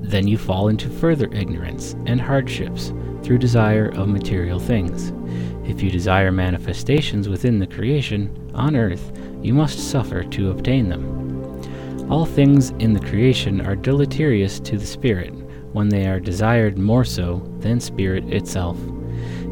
Then 0.00 0.28
you 0.28 0.36
fall 0.36 0.68
into 0.68 0.88
further 0.88 1.32
ignorance 1.32 1.94
and 2.06 2.20
hardships 2.20 2.92
through 3.22 3.38
desire 3.38 3.88
of 3.94 4.08
material 4.08 4.58
things. 4.58 5.12
If 5.68 5.82
you 5.82 5.90
desire 5.90 6.32
manifestations 6.32 7.28
within 7.28 7.58
the 7.58 7.66
creation 7.66 8.50
on 8.54 8.76
earth, 8.76 9.12
you 9.42 9.54
must 9.54 9.90
suffer 9.90 10.22
to 10.24 10.50
obtain 10.50 10.88
them. 10.88 12.10
All 12.10 12.26
things 12.26 12.70
in 12.78 12.92
the 12.92 13.00
creation 13.00 13.60
are 13.60 13.76
deleterious 13.76 14.60
to 14.60 14.76
the 14.76 14.86
spirit 14.86 15.32
when 15.72 15.88
they 15.88 16.06
are 16.06 16.20
desired 16.20 16.78
more 16.78 17.04
so 17.04 17.38
than 17.60 17.80
spirit 17.80 18.24
itself. 18.32 18.76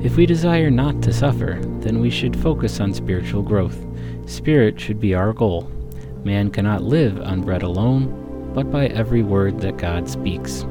If 0.03 0.16
we 0.16 0.27
desire 0.27 0.71
not 0.71 1.01
to 1.03 1.12
suffer, 1.12 1.59
then 1.81 2.01
we 2.01 2.11
should 2.11 2.37
focus 2.37 2.81
on 2.81 2.93
spiritual 2.93 3.43
growth. 3.43 3.79
Spirit 4.31 4.79
should 4.79 5.01
be 5.01 5.12
our 5.12 5.33
goal. 5.33 5.69
Man 6.23 6.53
cannot 6.53 6.85
live 6.85 7.21
on 7.21 7.43
bread 7.43 7.64
alone, 7.64 8.53
but 8.55 8.71
by 8.71 8.87
every 8.87 9.25
word 9.25 9.59
that 9.59 9.77
God 9.77 10.09
speaks. 10.09 10.64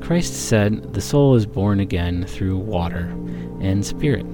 Christ 0.00 0.32
said, 0.32 0.94
The 0.94 1.02
soul 1.02 1.34
is 1.34 1.44
born 1.44 1.80
again 1.80 2.24
through 2.24 2.56
water 2.56 3.14
and 3.60 3.84
spirit. 3.84 4.24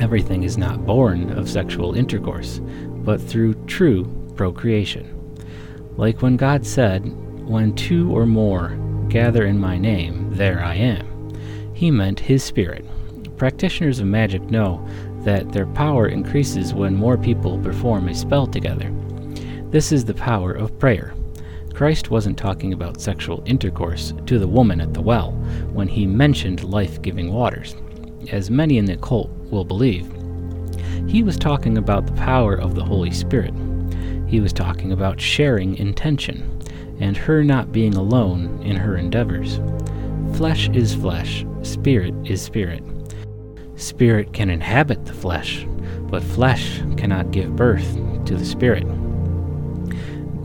Everything 0.00 0.42
is 0.42 0.58
not 0.58 0.86
born 0.86 1.30
of 1.38 1.48
sexual 1.48 1.94
intercourse, 1.94 2.60
but 2.88 3.20
through 3.20 3.54
true 3.66 4.04
procreation. 4.34 5.14
Like 5.96 6.20
when 6.20 6.36
God 6.36 6.66
said, 6.66 7.04
When 7.46 7.76
two 7.76 8.10
or 8.10 8.26
more 8.26 8.76
gather 9.08 9.46
in 9.46 9.60
my 9.60 9.78
name, 9.78 10.34
there 10.34 10.64
I 10.64 10.74
am, 10.74 11.32
he 11.74 11.92
meant 11.92 12.18
his 12.18 12.42
spirit. 12.42 12.84
Practitioners 13.36 14.00
of 14.00 14.06
magic 14.06 14.42
know 14.50 14.84
that 15.28 15.52
their 15.52 15.66
power 15.66 16.08
increases 16.08 16.72
when 16.72 16.96
more 16.96 17.18
people 17.18 17.58
perform 17.58 18.08
a 18.08 18.14
spell 18.14 18.46
together. 18.46 18.90
This 19.70 19.92
is 19.92 20.06
the 20.06 20.14
power 20.14 20.52
of 20.52 20.78
prayer. 20.78 21.12
Christ 21.74 22.10
wasn't 22.10 22.38
talking 22.38 22.72
about 22.72 23.02
sexual 23.02 23.42
intercourse 23.44 24.14
to 24.24 24.38
the 24.38 24.48
woman 24.48 24.80
at 24.80 24.94
the 24.94 25.02
well 25.02 25.32
when 25.70 25.86
he 25.86 26.06
mentioned 26.06 26.64
life 26.64 27.02
giving 27.02 27.30
waters, 27.30 27.76
as 28.32 28.50
many 28.50 28.78
in 28.78 28.86
the 28.86 28.96
cult 28.96 29.28
will 29.50 29.66
believe. 29.66 30.10
He 31.06 31.22
was 31.22 31.36
talking 31.36 31.76
about 31.76 32.06
the 32.06 32.14
power 32.14 32.54
of 32.54 32.74
the 32.74 32.84
Holy 32.84 33.10
Spirit. 33.10 33.52
He 34.28 34.40
was 34.40 34.54
talking 34.54 34.92
about 34.92 35.20
sharing 35.20 35.76
intention, 35.76 36.58
and 37.00 37.18
her 37.18 37.44
not 37.44 37.70
being 37.70 37.96
alone 37.96 38.62
in 38.62 38.76
her 38.76 38.96
endeavors. 38.96 39.60
Flesh 40.38 40.70
is 40.70 40.94
flesh, 40.94 41.44
spirit 41.60 42.14
is 42.24 42.40
spirit. 42.40 42.82
Spirit 43.78 44.34
can 44.34 44.50
inhabit 44.50 45.06
the 45.06 45.14
flesh, 45.14 45.66
but 46.02 46.22
flesh 46.22 46.82
cannot 46.96 47.30
give 47.30 47.56
birth 47.56 47.94
to 48.26 48.36
the 48.36 48.44
spirit 48.44 48.86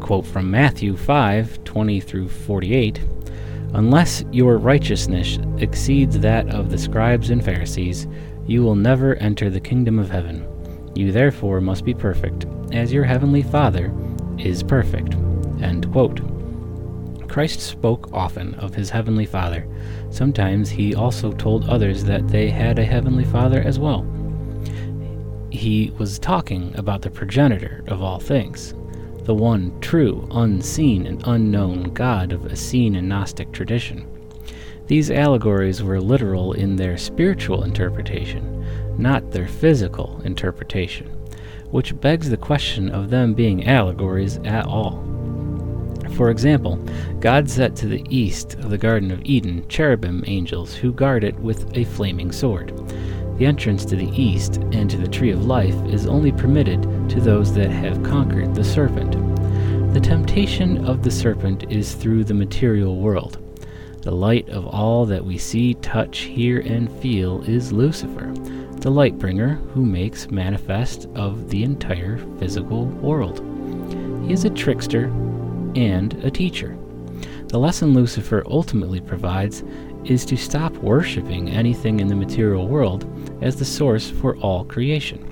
quote 0.03 0.25
from 0.25 0.51
Matthew 0.51 0.97
5 0.97 1.63
20 1.63 1.99
through 2.01 2.27
48 2.27 2.99
Unless 3.73 4.23
your 4.31 4.57
righteousness 4.57 5.39
exceeds 5.57 6.19
that 6.19 6.47
of 6.49 6.69
the 6.69 6.77
scribes 6.77 7.31
and 7.31 7.43
Pharisees, 7.43 8.05
you 8.45 8.61
will 8.61 8.75
never 8.75 9.15
enter 9.15 9.49
the 9.49 9.59
kingdom 9.59 9.97
of 9.97 10.11
heaven. 10.11 10.47
You 10.93 11.11
therefore 11.11 11.59
must 11.59 11.83
be 11.83 11.95
perfect, 11.95 12.45
as 12.71 12.93
your 12.93 13.03
heavenly 13.03 13.41
Father 13.41 13.91
is 14.37 14.61
perfect. 14.61 15.15
End 15.59 15.91
quote. 15.91 16.32
Christ 17.33 17.61
spoke 17.61 18.13
often 18.13 18.53
of 18.59 18.75
his 18.75 18.91
heavenly 18.91 19.25
Father. 19.25 19.65
Sometimes 20.11 20.69
he 20.69 20.93
also 20.93 21.31
told 21.31 21.67
others 21.67 22.03
that 22.03 22.27
they 22.27 22.51
had 22.51 22.77
a 22.77 22.85
heavenly 22.85 23.25
Father 23.25 23.59
as 23.59 23.79
well. 23.79 24.05
He 25.49 25.91
was 25.97 26.19
talking 26.19 26.71
about 26.75 27.01
the 27.01 27.09
progenitor 27.09 27.83
of 27.87 28.03
all 28.03 28.19
things, 28.19 28.75
the 29.23 29.33
one 29.33 29.73
true, 29.81 30.27
unseen, 30.29 31.07
and 31.07 31.23
unknown 31.25 31.85
God 31.95 32.33
of 32.33 32.45
Essene 32.45 32.97
and 32.97 33.09
Gnostic 33.09 33.51
tradition. 33.51 34.07
These 34.85 35.09
allegories 35.09 35.81
were 35.81 35.99
literal 35.99 36.53
in 36.53 36.75
their 36.75 36.99
spiritual 36.99 37.63
interpretation, 37.63 38.63
not 38.99 39.31
their 39.31 39.47
physical 39.47 40.21
interpretation, 40.23 41.07
which 41.71 41.99
begs 41.99 42.29
the 42.29 42.37
question 42.37 42.91
of 42.91 43.09
them 43.09 43.33
being 43.33 43.67
allegories 43.67 44.37
at 44.43 44.67
all. 44.67 45.12
For 46.15 46.29
example, 46.29 46.75
God 47.19 47.49
set 47.49 47.75
to 47.77 47.87
the 47.87 48.05
east 48.09 48.53
of 48.55 48.69
the 48.69 48.77
Garden 48.77 49.09
of 49.09 49.23
Eden 49.23 49.67
cherubim 49.67 50.23
angels 50.27 50.75
who 50.75 50.93
guard 50.93 51.23
it 51.23 51.39
with 51.39 51.75
a 51.75 51.85
flaming 51.85 52.31
sword. 52.31 52.71
The 53.39 53.47
entrance 53.47 53.83
to 53.85 53.95
the 53.95 54.09
east 54.09 54.57
and 54.73 54.89
to 54.91 54.97
the 54.97 55.07
tree 55.07 55.31
of 55.31 55.45
life 55.45 55.75
is 55.85 56.05
only 56.05 56.31
permitted 56.31 56.83
to 57.09 57.19
those 57.19 57.53
that 57.55 57.71
have 57.71 58.03
conquered 58.03 58.53
the 58.53 58.63
serpent. 58.63 59.13
The 59.93 59.99
temptation 59.99 60.85
of 60.85 61.01
the 61.01 61.09
serpent 61.09 61.71
is 61.71 61.95
through 61.95 62.25
the 62.25 62.33
material 62.35 62.97
world. 62.97 63.39
The 64.01 64.11
light 64.11 64.49
of 64.49 64.67
all 64.67 65.05
that 65.07 65.25
we 65.25 65.37
see, 65.39 65.73
touch, 65.75 66.19
hear, 66.19 66.59
and 66.59 66.91
feel 67.01 67.41
is 67.43 67.73
Lucifer, 67.73 68.31
the 68.81 68.91
light 68.91 69.17
bringer 69.17 69.55
who 69.73 69.83
makes 69.83 70.29
manifest 70.29 71.07
of 71.15 71.49
the 71.49 71.63
entire 71.63 72.19
physical 72.37 72.85
world. 72.85 73.39
He 74.27 74.33
is 74.33 74.45
a 74.45 74.49
trickster 74.49 75.11
and 75.75 76.13
a 76.23 76.31
teacher. 76.31 76.77
The 77.47 77.59
lesson 77.59 77.93
Lucifer 77.93 78.43
ultimately 78.47 78.99
provides 78.99 79.63
is 80.05 80.25
to 80.25 80.35
stop 80.35 80.73
worshiping 80.77 81.49
anything 81.49 81.99
in 81.99 82.07
the 82.07 82.15
material 82.15 82.67
world 82.67 83.05
as 83.41 83.55
the 83.55 83.65
source 83.65 84.09
for 84.09 84.37
all 84.37 84.65
creation, 84.65 85.23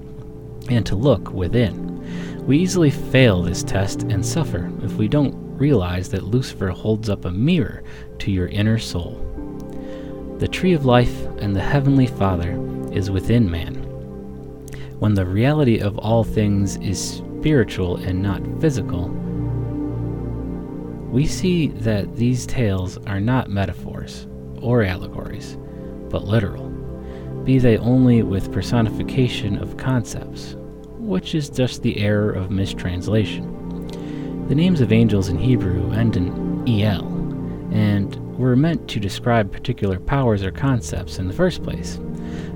and 0.70 0.86
to 0.86 0.96
look 0.96 1.32
within. 1.32 2.46
We 2.46 2.58
easily 2.58 2.92
fail 2.92 3.42
this 3.42 3.64
test 3.64 4.04
and 4.04 4.26
suffer 4.26 4.72
if 4.84 4.94
we 4.94 5.08
don't 5.08 5.36
realize 5.58 6.10
that 6.10 6.24
Lucifer 6.24 6.70
holds 6.70 7.10
up 7.10 7.26
a 7.26 7.32
mirror 7.32 7.84
to 8.20 8.32
your 8.32 8.48
inner 8.48 8.80
soul. 8.80 9.28
The 10.40 10.48
tree 10.48 10.74
of 10.74 10.86
life 10.86 11.26
and 11.38 11.56
the 11.56 11.62
heavenly 11.62 12.08
Father 12.08 12.60
is 12.92 13.12
within 13.12 13.50
man. 13.50 13.76
When 15.00 15.14
the 15.14 15.26
reality 15.26 15.80
of 15.80 15.98
all 16.00 16.24
things 16.24 16.78
is 16.78 17.00
spiritual 17.18 17.98
and 17.98 18.22
not 18.22 18.42
physical, 18.60 19.10
we 21.12 21.28
see 21.28 21.68
that 21.68 22.16
these 22.16 22.46
tales 22.46 22.98
are 23.06 23.20
not 23.20 23.50
metaphors 23.50 24.28
or 24.62 24.84
allegories, 24.84 25.58
but 26.10 26.24
literal, 26.24 26.70
be 27.44 27.60
they 27.60 27.78
only 27.78 28.24
with 28.24 28.52
personification 28.52 29.58
of 29.58 29.76
concepts, 29.76 30.56
which 30.98 31.36
is 31.36 31.50
just 31.50 31.82
the 31.82 31.98
error 32.00 32.32
of 32.32 32.50
mistranslation. 32.50 33.46
The 34.48 34.56
names 34.56 34.80
of 34.80 34.94
angels 34.94 35.28
in 35.28 35.38
Hebrew 35.38 35.92
end 35.92 36.16
in 36.16 36.64
El, 36.82 37.06
and 37.74 38.16
were 38.38 38.56
meant 38.56 38.88
to 38.90 39.00
describe 39.00 39.52
particular 39.52 40.00
powers 40.00 40.44
or 40.44 40.52
concepts 40.52 41.20
in 41.20 41.28
the 41.28 41.34
first 41.34 41.62
place, 41.62 42.00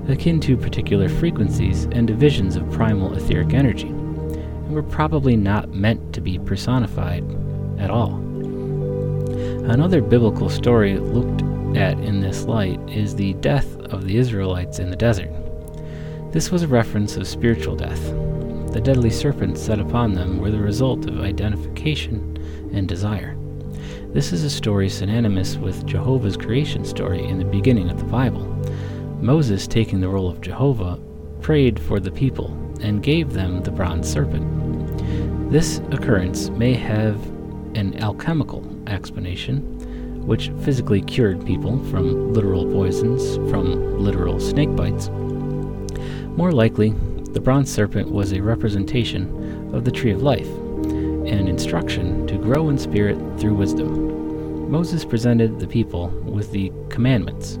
akin 0.08 0.40
to 0.40 0.56
particular 0.56 1.10
frequencies 1.10 1.84
and 1.92 2.06
divisions 2.06 2.56
of 2.56 2.70
primal 2.70 3.14
etheric 3.14 3.52
energy, 3.52 3.88
and 3.88 4.72
were 4.72 4.82
probably 4.82 5.36
not 5.36 5.74
meant 5.74 6.14
to 6.14 6.22
be 6.22 6.38
personified 6.38 7.22
at 7.78 7.90
all. 7.90 8.25
Another 9.68 10.00
biblical 10.00 10.48
story 10.48 10.96
looked 10.96 11.42
at 11.76 11.98
in 11.98 12.20
this 12.20 12.44
light 12.44 12.78
is 12.88 13.16
the 13.16 13.34
death 13.34 13.76
of 13.86 14.06
the 14.06 14.16
Israelites 14.16 14.78
in 14.78 14.90
the 14.90 14.96
desert. 14.96 15.28
This 16.30 16.52
was 16.52 16.62
a 16.62 16.68
reference 16.68 17.16
of 17.16 17.26
spiritual 17.26 17.74
death. 17.74 18.00
The 18.72 18.80
deadly 18.80 19.10
serpents 19.10 19.60
set 19.60 19.80
upon 19.80 20.12
them 20.12 20.38
were 20.38 20.52
the 20.52 20.60
result 20.60 21.08
of 21.08 21.20
identification 21.20 22.38
and 22.72 22.86
desire. 22.86 23.36
This 24.12 24.32
is 24.32 24.44
a 24.44 24.50
story 24.50 24.88
synonymous 24.88 25.56
with 25.56 25.84
Jehovah's 25.84 26.36
creation 26.36 26.84
story 26.84 27.24
in 27.24 27.38
the 27.38 27.44
beginning 27.44 27.90
of 27.90 27.98
the 27.98 28.04
Bible. 28.04 28.44
Moses, 29.20 29.66
taking 29.66 30.00
the 30.00 30.08
role 30.08 30.30
of 30.30 30.40
Jehovah, 30.40 31.00
prayed 31.40 31.80
for 31.80 31.98
the 31.98 32.12
people 32.12 32.52
and 32.82 33.02
gave 33.02 33.32
them 33.32 33.64
the 33.64 33.72
bronze 33.72 34.08
serpent. 34.08 35.50
This 35.50 35.78
occurrence 35.90 36.50
may 36.50 36.74
have 36.74 37.16
an 37.74 38.00
alchemical 38.00 38.75
explanation 38.88 39.62
which 40.26 40.50
physically 40.62 41.00
cured 41.00 41.46
people 41.46 41.78
from 41.84 42.34
literal 42.34 42.64
poisons 42.64 43.36
from 43.48 43.98
literal 43.98 44.40
snake 44.40 44.74
bites. 44.74 45.08
More 46.36 46.52
likely, 46.52 46.90
the 47.30 47.40
bronze 47.40 47.70
serpent 47.70 48.10
was 48.10 48.32
a 48.32 48.42
representation 48.42 49.72
of 49.72 49.84
the 49.84 49.90
tree 49.90 50.10
of 50.10 50.22
life, 50.22 50.48
an 50.48 51.48
instruction 51.48 52.26
to 52.26 52.38
grow 52.38 52.68
in 52.70 52.76
spirit 52.76 53.16
through 53.38 53.54
wisdom. 53.54 54.70
Moses 54.70 55.04
presented 55.04 55.60
the 55.60 55.68
people 55.68 56.08
with 56.24 56.50
the 56.50 56.72
commandments, 56.88 57.58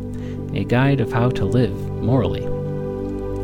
a 0.52 0.64
guide 0.64 1.00
of 1.00 1.12
how 1.12 1.30
to 1.30 1.44
live 1.44 1.76
morally. 2.02 2.44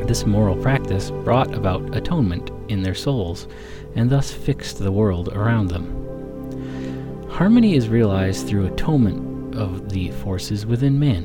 This 0.06 0.26
moral 0.26 0.56
practice 0.56 1.12
brought 1.12 1.54
about 1.54 1.96
atonement 1.96 2.50
in 2.68 2.82
their 2.82 2.94
souls 2.94 3.46
and 3.94 4.10
thus 4.10 4.32
fixed 4.32 4.78
the 4.78 4.90
world 4.90 5.28
around 5.28 5.68
them. 5.68 6.01
Harmony 7.32 7.76
is 7.76 7.88
realized 7.88 8.46
through 8.46 8.66
atonement 8.66 9.54
of 9.54 9.88
the 9.88 10.10
forces 10.10 10.66
within 10.66 10.98
man 10.98 11.24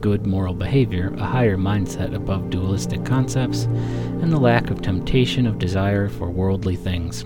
good 0.00 0.26
moral 0.26 0.54
behavior, 0.54 1.12
a 1.16 1.24
higher 1.24 1.56
mindset 1.56 2.14
above 2.14 2.50
dualistic 2.50 3.04
concepts, 3.04 3.64
and 3.64 4.30
the 4.30 4.38
lack 4.38 4.70
of 4.70 4.82
temptation 4.82 5.46
of 5.46 5.58
desire 5.58 6.08
for 6.08 6.30
worldly 6.30 6.76
things. 6.76 7.24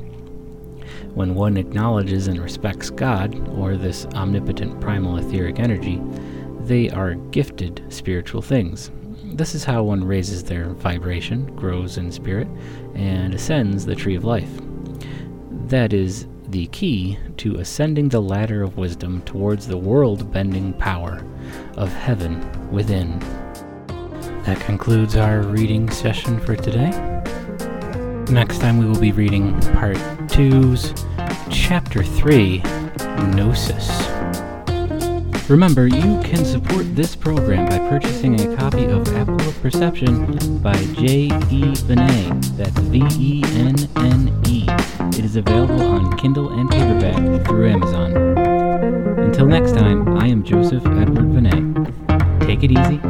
When 1.13 1.35
one 1.35 1.57
acknowledges 1.57 2.29
and 2.29 2.41
respects 2.41 2.89
God, 2.89 3.49
or 3.59 3.77
this 3.77 4.07
omnipotent 4.15 4.81
primal 4.81 5.19
etheric 5.19 5.59
energy, 5.59 6.01
they 6.61 6.91
are 6.91 7.15
gifted 7.15 7.85
spiritual 7.89 8.43
things. 8.43 8.91
This 9.25 9.55
is 9.55 9.65
how 9.65 9.83
one 9.83 10.05
raises 10.05 10.45
their 10.45 10.71
vibration, 10.71 11.47
grows 11.57 11.99
in 11.99 12.11
spirit, 12.11 12.49
and 12.95 13.35
ascends 13.35 13.85
the 13.85 13.97
tree 13.97 14.15
of 14.15 14.25
life. 14.25 14.51
That 15.67 15.93
is 15.93 16.27
the 16.55 16.67
key 16.69 17.19
to 17.37 17.57
ascending 17.57 18.09
the 18.09 18.23
ladder 18.23 18.63
of 18.63 18.77
wisdom 18.77 19.21
towards 19.23 19.67
the 19.67 19.77
world 19.77 20.33
bending 20.33 20.73
power 20.75 21.21
of 21.77 21.93
heaven 21.93 22.41
within. 22.71 23.19
That 24.45 24.61
concludes 24.61 25.17
our 25.17 25.43
reading 25.43 25.91
session 25.91 26.39
for 26.39 26.55
today. 26.55 26.91
Next 28.31 28.61
time 28.61 28.79
we 28.79 28.85
will 28.85 29.01
be 29.01 29.11
reading 29.11 29.59
Part 29.73 29.97
2's 30.29 30.95
Chapter 31.51 32.05
3 32.05 32.63
Gnosis. 33.33 34.24
Remember, 35.49 35.87
you 35.87 36.21
can 36.23 36.43
support 36.43 36.97
this 36.97 37.15
program 37.15 37.69
by 37.69 37.79
purchasing 37.91 38.41
a 38.41 38.57
copy 38.57 38.87
of 38.87 39.07
Apple 39.15 39.41
of 39.43 39.61
Perception 39.61 40.59
by 40.59 40.75
J. 40.95 41.29
E. 41.51 41.75
Venne. 41.85 42.41
That's 42.57 42.79
V 42.79 43.03
E 43.19 43.43
N 43.53 43.77
N 43.97 44.43
E. 44.47 44.65
It 45.19 45.25
is 45.25 45.37
available 45.37 45.83
on 45.83 46.17
Kindle 46.17 46.59
and 46.59 46.71
paperback 46.71 47.47
through 47.47 47.69
Amazon. 47.69 48.17
Until 49.19 49.47
next 49.47 49.73
time, 49.73 50.17
I 50.17 50.29
am 50.29 50.43
Joseph 50.45 50.87
Edward 50.87 51.27
Venne. 51.27 51.85
Take 52.47 52.63
it 52.63 52.73
easy 52.73 53.01